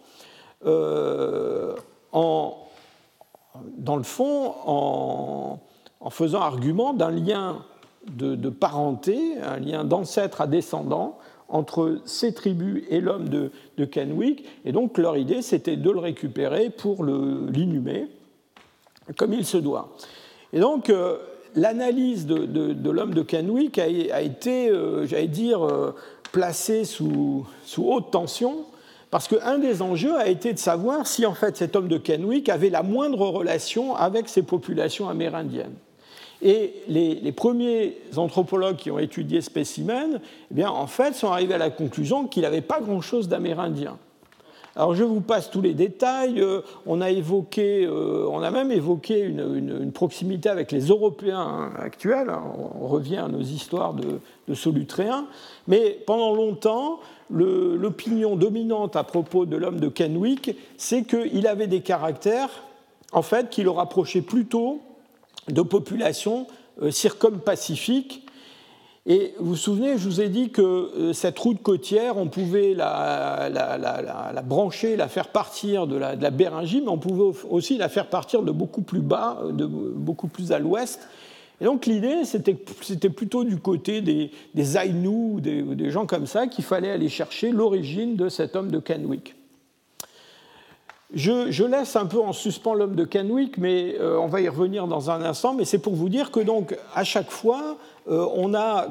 [0.66, 1.76] euh,
[2.12, 5.60] dans le fond, en,
[6.06, 7.66] en faisant argument d'un lien
[8.08, 11.18] de, parenté, un lien d'ancêtre à descendant
[11.50, 14.46] entre ces tribus et l'homme de, Kenwick.
[14.66, 18.08] Et donc leur idée, c'était de le récupérer pour l'inhumer
[19.18, 19.96] comme il se doit.
[20.54, 21.18] Et donc euh,
[21.56, 23.88] l'analyse de, l'homme de Kenwick a,
[24.22, 25.96] été, euh, j'allais dire, euh,
[26.32, 28.66] placée sous, sous, haute tension
[29.10, 32.50] parce qu'un des enjeux a été de savoir si en fait cet homme de Kenwick
[32.50, 35.76] avait la moindre relation avec ces populations amérindiennes.
[36.42, 40.20] Et les, premiers anthropologues qui ont étudié spécimen,
[40.52, 43.98] eh bien, en fait, sont arrivés à la conclusion qu'il n'avait pas grand-chose d'amérindien.
[44.78, 46.42] Alors je vous passe tous les détails.
[46.42, 51.72] Euh, on a évoqué, euh, on a même évoqué une, proximité avec les Européens hein,
[51.80, 52.30] actuels.
[52.82, 54.20] On revient à nos histoires de,
[54.50, 55.28] de Solutréens.
[55.70, 61.82] Mais pendant longtemps, l'opinion dominante à propos de l'homme de Kenwick, c'est qu'il avait des
[61.82, 62.50] caractères,
[63.14, 64.82] en fait, qui le rapprochaient plutôt
[65.48, 66.48] de populations
[66.82, 68.26] euh, circum-pacifiques
[69.08, 72.74] et vous vous souvenez, je vous ai dit que euh, cette route côtière, on pouvait
[72.74, 73.52] la,
[74.44, 78.42] brancher, la faire partir de la, de Béringie, mais on pouvait aussi la faire partir
[78.42, 81.08] de beaucoup plus bas, de beaucoup plus à l'ouest.
[81.62, 86.48] Et donc l'idée, c'était plutôt du côté des, des Aïnous, des, des, gens comme ça,
[86.48, 89.36] qu'il fallait aller chercher l'origine de cet homme de Kenwick.
[91.16, 94.86] Je, laisse un peu en suspens l'homme de Kenwick, mais euh, on va y revenir
[94.86, 95.54] dans un instant.
[95.54, 97.78] Mais c'est pour vous dire que donc à chaque fois,
[98.10, 98.88] euh, on a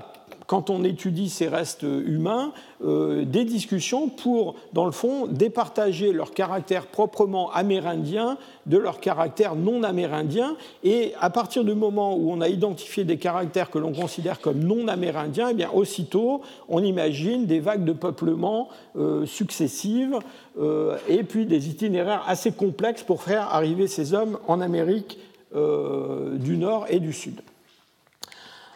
[0.47, 2.53] quand on étudie ces restes humains,
[2.85, 8.37] euh, des discussions pour, dans le fond, départager leur caractère proprement amérindien
[8.67, 10.57] de leur caractère non amérindien.
[10.83, 14.59] Et à partir du moment où on a identifié des caractères que l'on considère comme
[14.59, 20.19] non amérindiens, eh bien, aussitôt, on imagine des vagues de peuplement euh, successives
[20.61, 25.19] euh, et puis des itinéraires assez complexes pour faire arriver ces hommes en Amérique
[25.55, 27.41] du Nord et du Sud.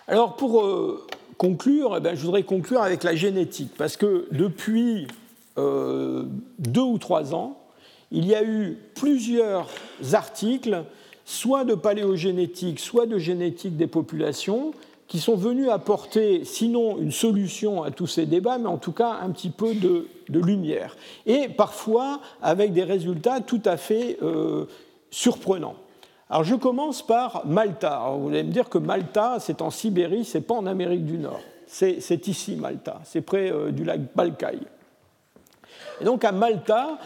[0.07, 0.63] Alors, pour
[1.39, 5.07] conclure, eh ben, je voudrais conclure avec la génétique, parce que depuis
[5.57, 6.25] euh,
[6.59, 7.59] deux ou trois ans,
[8.11, 9.69] il y a eu plusieurs
[10.13, 10.85] articles,
[11.25, 14.73] soit de paléogénétique, soit de génétique des populations,
[15.07, 19.19] qui sont venus apporter, sinon une solution à tous ces débats, mais en tout cas
[19.23, 20.97] un petit peu de, lumière.
[21.25, 24.67] Et parfois avec des résultats tout à fait euh,
[25.11, 25.77] surprenants.
[26.31, 28.11] Alors je commence par Malta.
[28.19, 31.41] vous allez me dire que Malta, c'est en Sibérie, c'est pas en Amérique du Nord.
[31.67, 34.61] C'est ici Malta, c'est près euh, du lac Balkaï.
[36.01, 36.99] Et donc à Malta,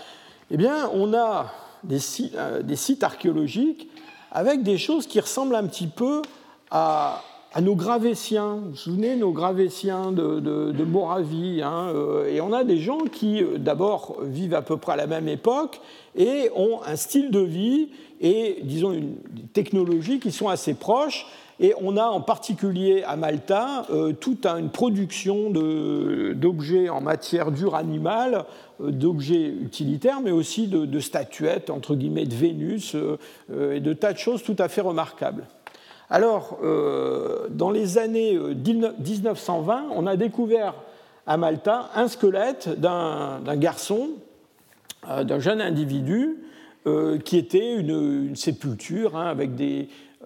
[0.51, 1.53] eh bien, on a
[1.85, 1.99] des
[2.35, 3.89] euh, des sites, archéologiques
[4.31, 6.23] avec des choses qui ressemblent un petit peu
[6.71, 7.21] à,
[7.61, 8.57] nos Gravétiens.
[8.57, 11.61] Vous vous souvenez, nos Gravétiens de, Moravie.
[11.63, 15.07] Hein, euh, et on a des gens qui, d'abord, vivent à peu près à la
[15.07, 15.81] même époque
[16.17, 17.89] et ont un style de vie
[18.21, 19.17] et, disons, une,
[19.53, 21.27] technologie qui sont assez proches.
[21.61, 27.75] Et on a en particulier à Malta euh, toute une production d'objets en matière dure
[27.75, 28.47] animale,
[28.81, 34.13] euh, d'objets utilitaires, mais aussi de, statuettes, entre guillemets, de Vénus, euh, et de tas
[34.13, 35.47] de choses tout à fait remarquables.
[36.15, 36.59] Alors,
[37.49, 40.75] dans les années 1920, on a découvert
[41.27, 44.11] à Malta un squelette d'un garçon,
[45.09, 46.37] d'un jeune individu,
[46.89, 49.51] euh, qui était une, sépulture hein, avec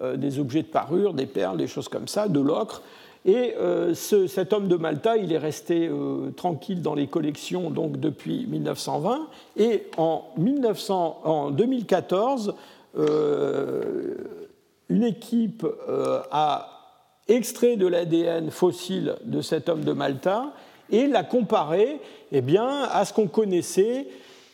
[0.01, 2.81] euh, des, objets de parure, des perles, des choses comme ça, de l'ocre.
[3.25, 5.87] Et euh, cet homme de Malta, il est resté
[6.35, 9.27] tranquille dans les collections donc depuis 1920.
[9.57, 12.55] Et en, 1900, en 2014,
[14.89, 15.65] une équipe
[16.31, 16.77] a
[17.27, 20.53] extrait de l'ADN fossile de cet homme de Malta
[20.89, 21.99] et l'a comparé
[22.31, 24.07] eh bien, à ce qu'on connaissait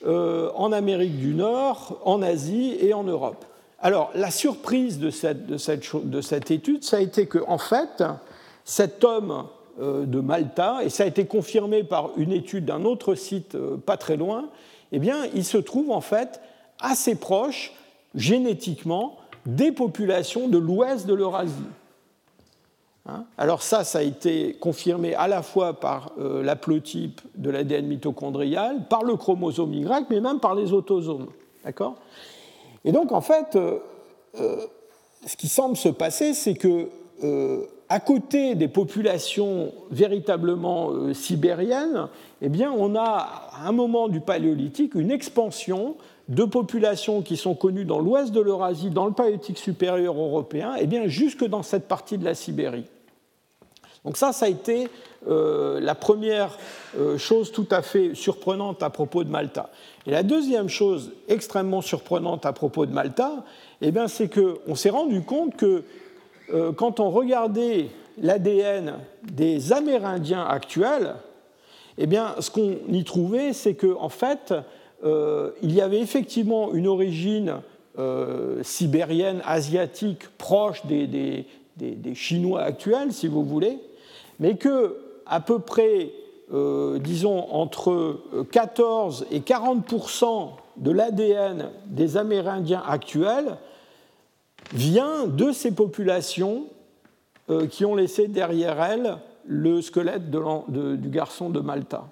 [0.05, 3.45] euh, en Amérique du Nord, en Asie et en Europe.
[3.79, 7.57] Alors, la surprise de cette, de cette, de cette étude, ça a été qu'en en
[7.57, 8.03] fait,
[8.65, 9.45] cet homme
[9.79, 13.77] euh, de Malta, et ça a été confirmé par une étude d'un autre site euh,
[13.77, 14.49] pas très loin,
[14.91, 16.39] eh bien, il se trouve en fait
[16.79, 17.73] assez proche
[18.15, 21.53] génétiquement des populations de l'ouest de l'Eurasie.
[23.05, 23.25] Hein?
[23.37, 28.87] Alors ça, ça a été confirmé à la fois par euh, l'haplotype de l'ADN mitochondrial,
[28.87, 31.27] par le chromosome Y, mais même par les autosomes.
[31.65, 31.95] D'accord?
[32.85, 33.79] Et donc, en fait, euh,
[34.39, 34.57] euh,
[35.25, 36.89] ce qui semble se passer, c'est que
[37.87, 42.09] à côté des populations véritablement sibériennes,
[42.41, 45.95] eh bien, on a à un moment du Paléolithique une expansion
[46.29, 50.83] de populations qui sont connues dans l'ouest de l'Eurasie, dans le Paléolithique supérieur européen, et
[50.83, 52.85] eh bien jusque dans cette partie de la Sibérie.
[54.05, 54.89] Donc ça, ça a été
[55.27, 56.57] euh, la première
[56.97, 59.69] euh, chose tout à fait surprenante à propos de Malta.
[60.05, 63.45] Et la deuxième chose extrêmement surprenante à propos de Malta,
[63.81, 65.83] eh bien, c'est qu'on s'est rendu compte que
[66.53, 67.87] euh, quand on regardait
[68.21, 71.15] l'ADN des Amérindiens actuels,
[71.97, 74.53] eh bien, ce qu'on y trouvait, c'est qu'en en fait,
[75.03, 77.55] il y avait effectivement une origine
[77.99, 81.45] euh, sibérienne, asiatique, proche des,
[82.13, 83.77] Chinois actuels, si vous voulez,
[84.39, 86.11] mais que à peu près
[86.99, 88.19] disons, entre
[88.51, 93.57] 14 et 40% de l'ADN des Amérindiens actuels
[94.71, 96.65] vient de ces populations
[97.71, 102.05] qui ont laissé derrière elles le squelette du garçon de Malta.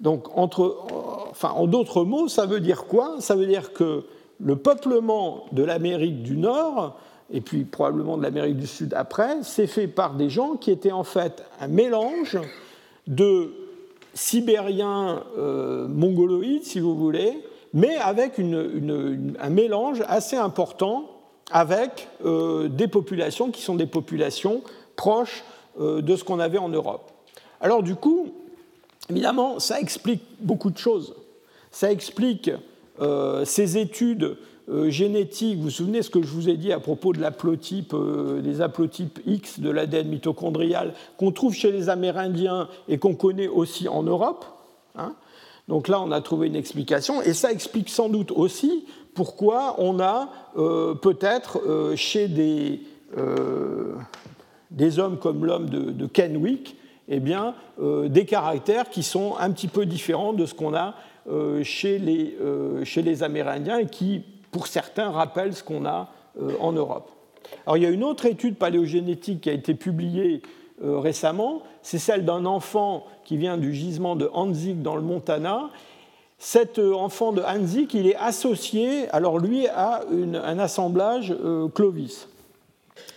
[0.00, 3.16] Donc, en d'autres mots, ça veut dire quoi?
[3.20, 4.04] Ça veut dire que
[4.40, 6.96] le peuplement de l'Amérique du Nord,
[7.30, 10.92] et puis probablement de l'Amérique du Sud après, s'est fait par des gens qui étaient
[10.92, 12.38] en fait un mélange
[13.06, 13.52] de
[14.14, 17.42] sibériens euh, mongoloïdes, si vous voulez,
[17.72, 21.10] mais avec un mélange assez important
[21.50, 24.62] avec euh, des populations qui sont des populations
[24.96, 25.44] proches
[25.80, 27.10] euh, de ce qu'on avait en Europe.
[27.60, 28.32] Alors du coup,
[29.10, 31.14] évidemment, ça explique beaucoup de choses.
[31.70, 32.50] Ça explique
[33.00, 34.36] euh, ces études
[34.68, 35.58] euh, génétiques.
[35.58, 37.94] Vous vous souvenez ce que je vous ai dit à propos de l'aplotype,
[38.42, 43.88] des haplotypes X de l'ADN mitochondrial qu'on trouve chez les Amérindiens et qu'on connaît aussi
[43.88, 44.44] en Europe.
[44.96, 45.16] Hein?
[45.66, 47.20] donc là, on a trouvé une explication.
[47.22, 50.28] Et ça explique sans doute aussi pourquoi on a
[51.02, 52.80] peut-être chez des
[54.74, 56.76] des hommes comme l'homme de, Kenwick,
[57.08, 60.94] eh bien, euh, des caractères qui sont un petit peu différents de ce qu'on a
[61.28, 66.10] euh, chez, les, euh, chez, les, Amérindiens et qui, pour certains, rappellent ce qu'on a
[66.58, 67.10] en Europe.
[67.64, 70.42] Alors, il y a une autre étude paléogénétique qui a été publiée
[70.82, 75.70] récemment, c'est celle d'un enfant qui vient du gisement de Hanzik dans le Montana.
[76.38, 81.32] Cet enfant de Hanzik, il est associé, alors lui, à un assemblage
[81.76, 82.26] Clovis.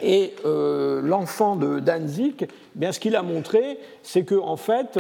[0.02, 5.00] Et euh, l'enfant de Danzig, eh bien, ce qu'il a montré, c'est que en fait,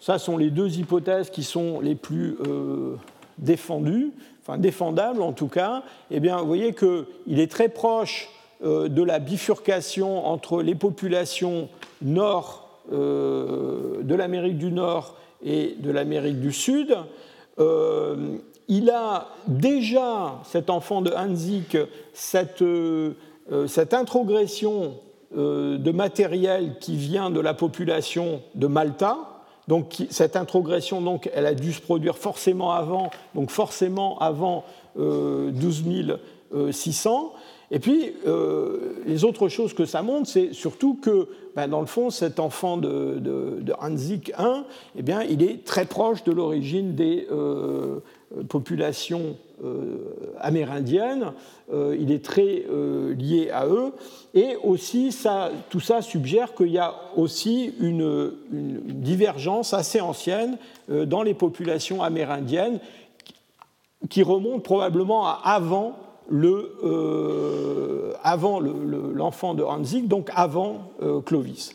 [0.00, 2.96] ça sont les deux hypothèses qui sont les plus euh,
[3.38, 4.12] défendues,
[4.42, 5.82] enfin défendables en tout cas.
[6.10, 8.30] Eh bien, vous voyez qu'il est très proche
[8.64, 11.68] euh, de la bifurcation entre les populations
[12.02, 16.96] nord de l'Amérique du Nord et de l'Amérique du Sud.
[17.58, 21.76] il a déjà, cet enfant de Hanzik,
[22.12, 22.62] cette
[23.66, 24.94] cette introgression
[25.36, 29.18] euh, de matériel qui vient de la population de Malta,
[29.66, 34.64] donc cette introgression, donc, elle a dû se produire forcément avant, donc forcément avant
[34.96, 35.84] 12
[36.54, 37.32] euh, 600.
[37.72, 38.12] Et puis,
[39.04, 42.76] les autres choses que ça montre, c'est surtout que, ben, dans le fond, cet enfant
[42.76, 44.62] de, de, Hanzik I,
[44.96, 47.26] eh bien, il est très proche de l'origine des
[48.48, 49.36] populations
[50.38, 51.32] amérindiennes.
[51.72, 53.92] Euh, il est très euh, lié à eux.
[54.34, 60.58] Et aussi, ça, tout ça suggère qu'il y a aussi une, divergence assez ancienne
[60.90, 62.78] euh, dans les populations amérindiennes
[64.08, 65.96] qui remonte probablement à avant
[66.28, 70.90] le, avant l'enfant de Hanzik, donc avant
[71.24, 71.74] Clovis.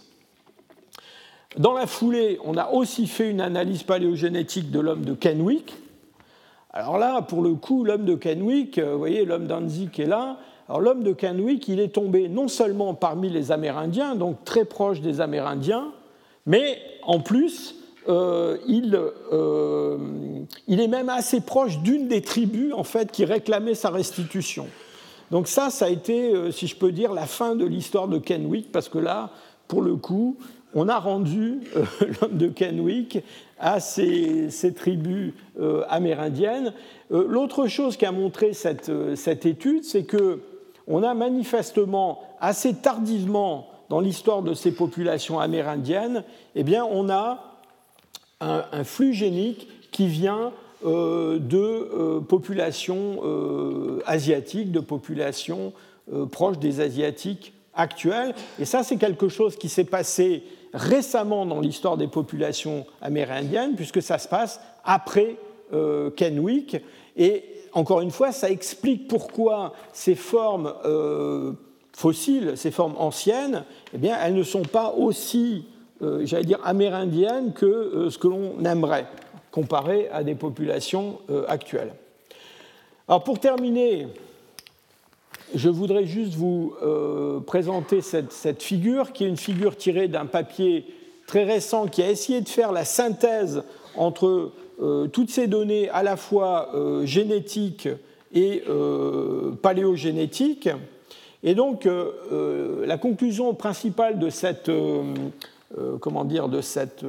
[1.58, 5.74] Dans la foulée, on a aussi fait une analyse paléogénétique de l'homme de Kenwick,
[6.74, 10.38] alors là, pour le coup, l'homme de Kenwick, euh, vous voyez, l'homme d'Anzik est là.
[10.70, 15.02] Alors l'homme de Kenwick, il est tombé non seulement parmi les Amérindiens, donc très proche
[15.02, 15.92] des Amérindiens,
[16.46, 17.76] mais en plus,
[18.08, 18.98] euh, il,
[19.34, 19.98] euh,
[20.68, 24.68] il, est même assez proche d'une des tribus en fait qui réclamait sa restitution.
[25.30, 28.72] Donc ça, ça a été, si je peux dire, la fin de l'histoire de Kenwick,
[28.72, 29.30] parce que là,
[29.68, 30.38] pour le coup,
[30.74, 31.62] on a rendu
[32.22, 33.20] l'homme de Kenwick
[33.60, 36.74] à ces, tribus euh, amérindiennes.
[37.12, 40.40] Euh, l'autre chose qu'a montré cette, euh, étude, c'est que
[40.88, 46.24] on a manifestement assez tardivement dans l'histoire de ces populations amérindiennes,
[46.56, 47.60] eh bien, on a
[48.40, 50.52] un, flux génique qui vient
[50.84, 53.22] de populations
[54.06, 55.72] asiatiques, de populations
[56.32, 58.34] proches des asiatiques actuels.
[58.60, 60.44] Et ça, c'est quelque chose qui s'est passé
[60.74, 65.38] récemment dans l'histoire des populations amérindiennes, puisque ça se passe après
[65.74, 66.78] euh, Kenwick.
[67.18, 67.44] Et
[67.74, 71.54] encore une fois, ça explique pourquoi ces formes euh,
[71.94, 73.64] fossiles, ces formes anciennes,
[73.94, 75.66] eh bien, elles ne sont pas aussi,
[76.02, 79.08] euh, j'allais dire, amérindiennes que ce que l'on aimerait,
[79.52, 81.94] comparé à des populations actuelles.
[83.08, 84.08] Alors pour terminer,
[85.54, 90.86] je voudrais juste vous euh, présenter cette, figure, qui est une figure tirée d'un papier
[91.28, 93.64] très récent qui a essayé de faire la synthèse
[93.96, 97.90] entre euh, toutes ces données à la fois euh, génétiques
[98.34, 98.64] et
[99.62, 100.70] paléogénétiques.
[101.44, 104.72] Et donc, la conclusion principale de cette,
[106.00, 107.04] comment dire, de cette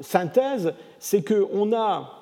[0.00, 2.17] synthèse, c'est qu'on a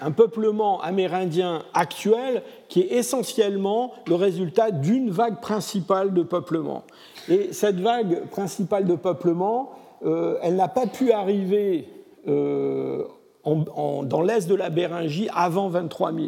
[0.00, 6.84] un peuplement amérindien actuel qui est essentiellement le résultat d'une vague principale de peuplement.
[7.28, 9.72] Et cette vague principale de peuplement,
[10.42, 11.88] elle n'a pas pu arriver
[12.26, 16.26] dans l'est de la Béringie avant 23 000.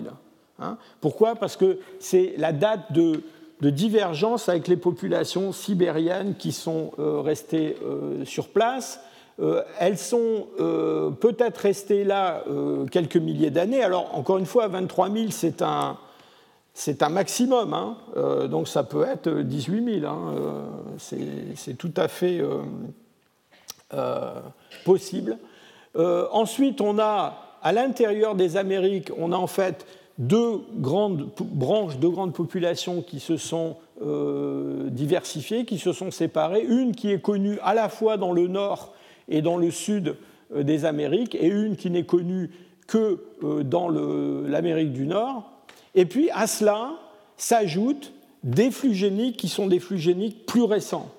[0.59, 0.79] Hein.
[1.01, 1.35] Pourquoi?
[1.35, 3.23] Parce que c'est la date de,
[3.61, 9.01] divergence avec les populations sibériennes qui sont euh, restées euh, sur place.
[9.39, 10.47] Euh, elles sont
[11.21, 12.43] peut-être restées là
[12.91, 13.83] quelques milliers d'années.
[13.83, 15.99] Alors, encore une fois, 23 000, c'est un,
[16.73, 17.75] c'est un maximum.
[17.75, 17.97] Hein.
[18.49, 20.11] donc, ça peut être 18 000.
[20.11, 20.35] Hein.
[20.99, 22.41] c'est tout à fait
[24.85, 25.37] possible.
[25.95, 29.87] ensuite, on a à l'intérieur des Amériques, on a en fait
[30.19, 36.63] deux grandes branches, deux grandes populations qui se sont euh, diversifiées, qui se sont séparées.
[36.63, 38.95] Une qui est connue à la fois dans le nord
[39.29, 40.17] et dans le sud
[40.55, 42.51] euh, des Amériques, et une qui n'est connue
[42.87, 45.51] que euh, dans l'Amérique du Nord.
[45.95, 46.93] Et puis à cela
[47.37, 48.13] s'ajoutent
[48.43, 51.11] des flux géniques qui sont des flux géniques plus récents.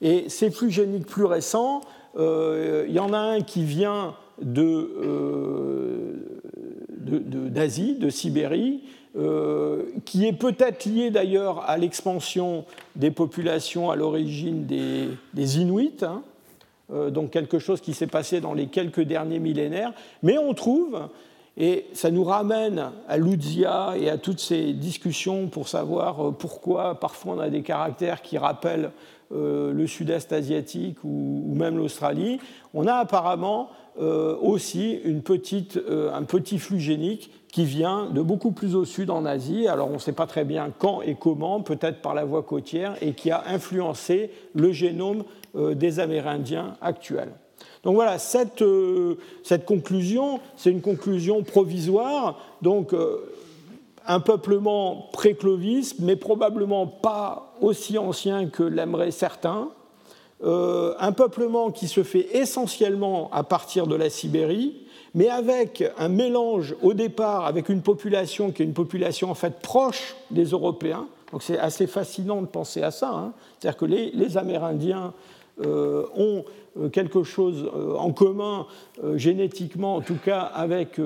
[0.00, 1.80] Et ces flux géniques plus récents,
[2.16, 4.90] il y en a un qui vient de
[7.04, 8.82] d'Asie, de, Sibérie,
[9.16, 12.64] euh, qui est peut-être lié d'ailleurs à l'expansion
[12.96, 16.22] des populations à l'origine des, Inuits, hein.
[16.92, 19.92] Euh, donc quelque chose qui s'est passé dans les quelques derniers millénaires.
[20.22, 21.08] Mais on trouve,
[21.56, 27.00] et ça nous ramène à Ludzia et à toutes ces discussions pour savoir euh, pourquoi
[27.00, 28.90] parfois on a des caractères qui rappellent
[29.30, 32.38] le sud-est asiatique ou, même l'Australie,
[32.72, 33.70] on a apparemment
[34.00, 38.84] euh, aussi une petite, euh, un petit flux génique qui vient de beaucoup plus au
[38.84, 39.68] sud en Asie.
[39.68, 42.96] Alors on ne sait pas très bien quand et comment, peut-être par la voie côtière,
[43.00, 47.32] et qui a influencé le génome euh, des Amérindiens actuels.
[47.84, 48.64] Donc voilà, cette,
[49.42, 52.40] cette conclusion, c'est une conclusion provisoire.
[52.62, 52.92] Donc
[54.06, 59.68] un peuplement pré-Clovis, mais probablement pas aussi ancien que l'aimeraient certains.
[60.42, 64.74] Euh, un peuplement qui se fait essentiellement à partir de la Sibérie,
[65.14, 69.60] mais avec un mélange au départ avec une population qui est une population en fait
[69.60, 71.06] proche des Européens.
[71.32, 73.10] Donc c'est assez fascinant de penser à ça.
[73.10, 73.32] Hein.
[73.58, 75.10] C'est-à-dire que les, Amérindiens euh,
[75.58, 76.44] ont
[76.76, 78.66] euh, quelque chose en commun
[79.14, 81.00] génétiquement, en tout cas avec,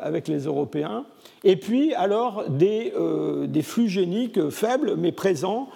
[0.00, 1.04] avec les Européens.
[1.44, 2.92] Et puis alors des,
[3.46, 5.68] des flux géniques faibles mais présents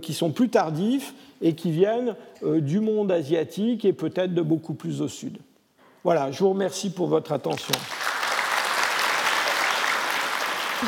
[0.00, 4.72] qui sont plus tardifs et qui viennent euh, du monde asiatique et peut-être de beaucoup
[4.74, 5.36] plus au sud.
[6.04, 7.74] Voilà, je vous remercie pour votre attention.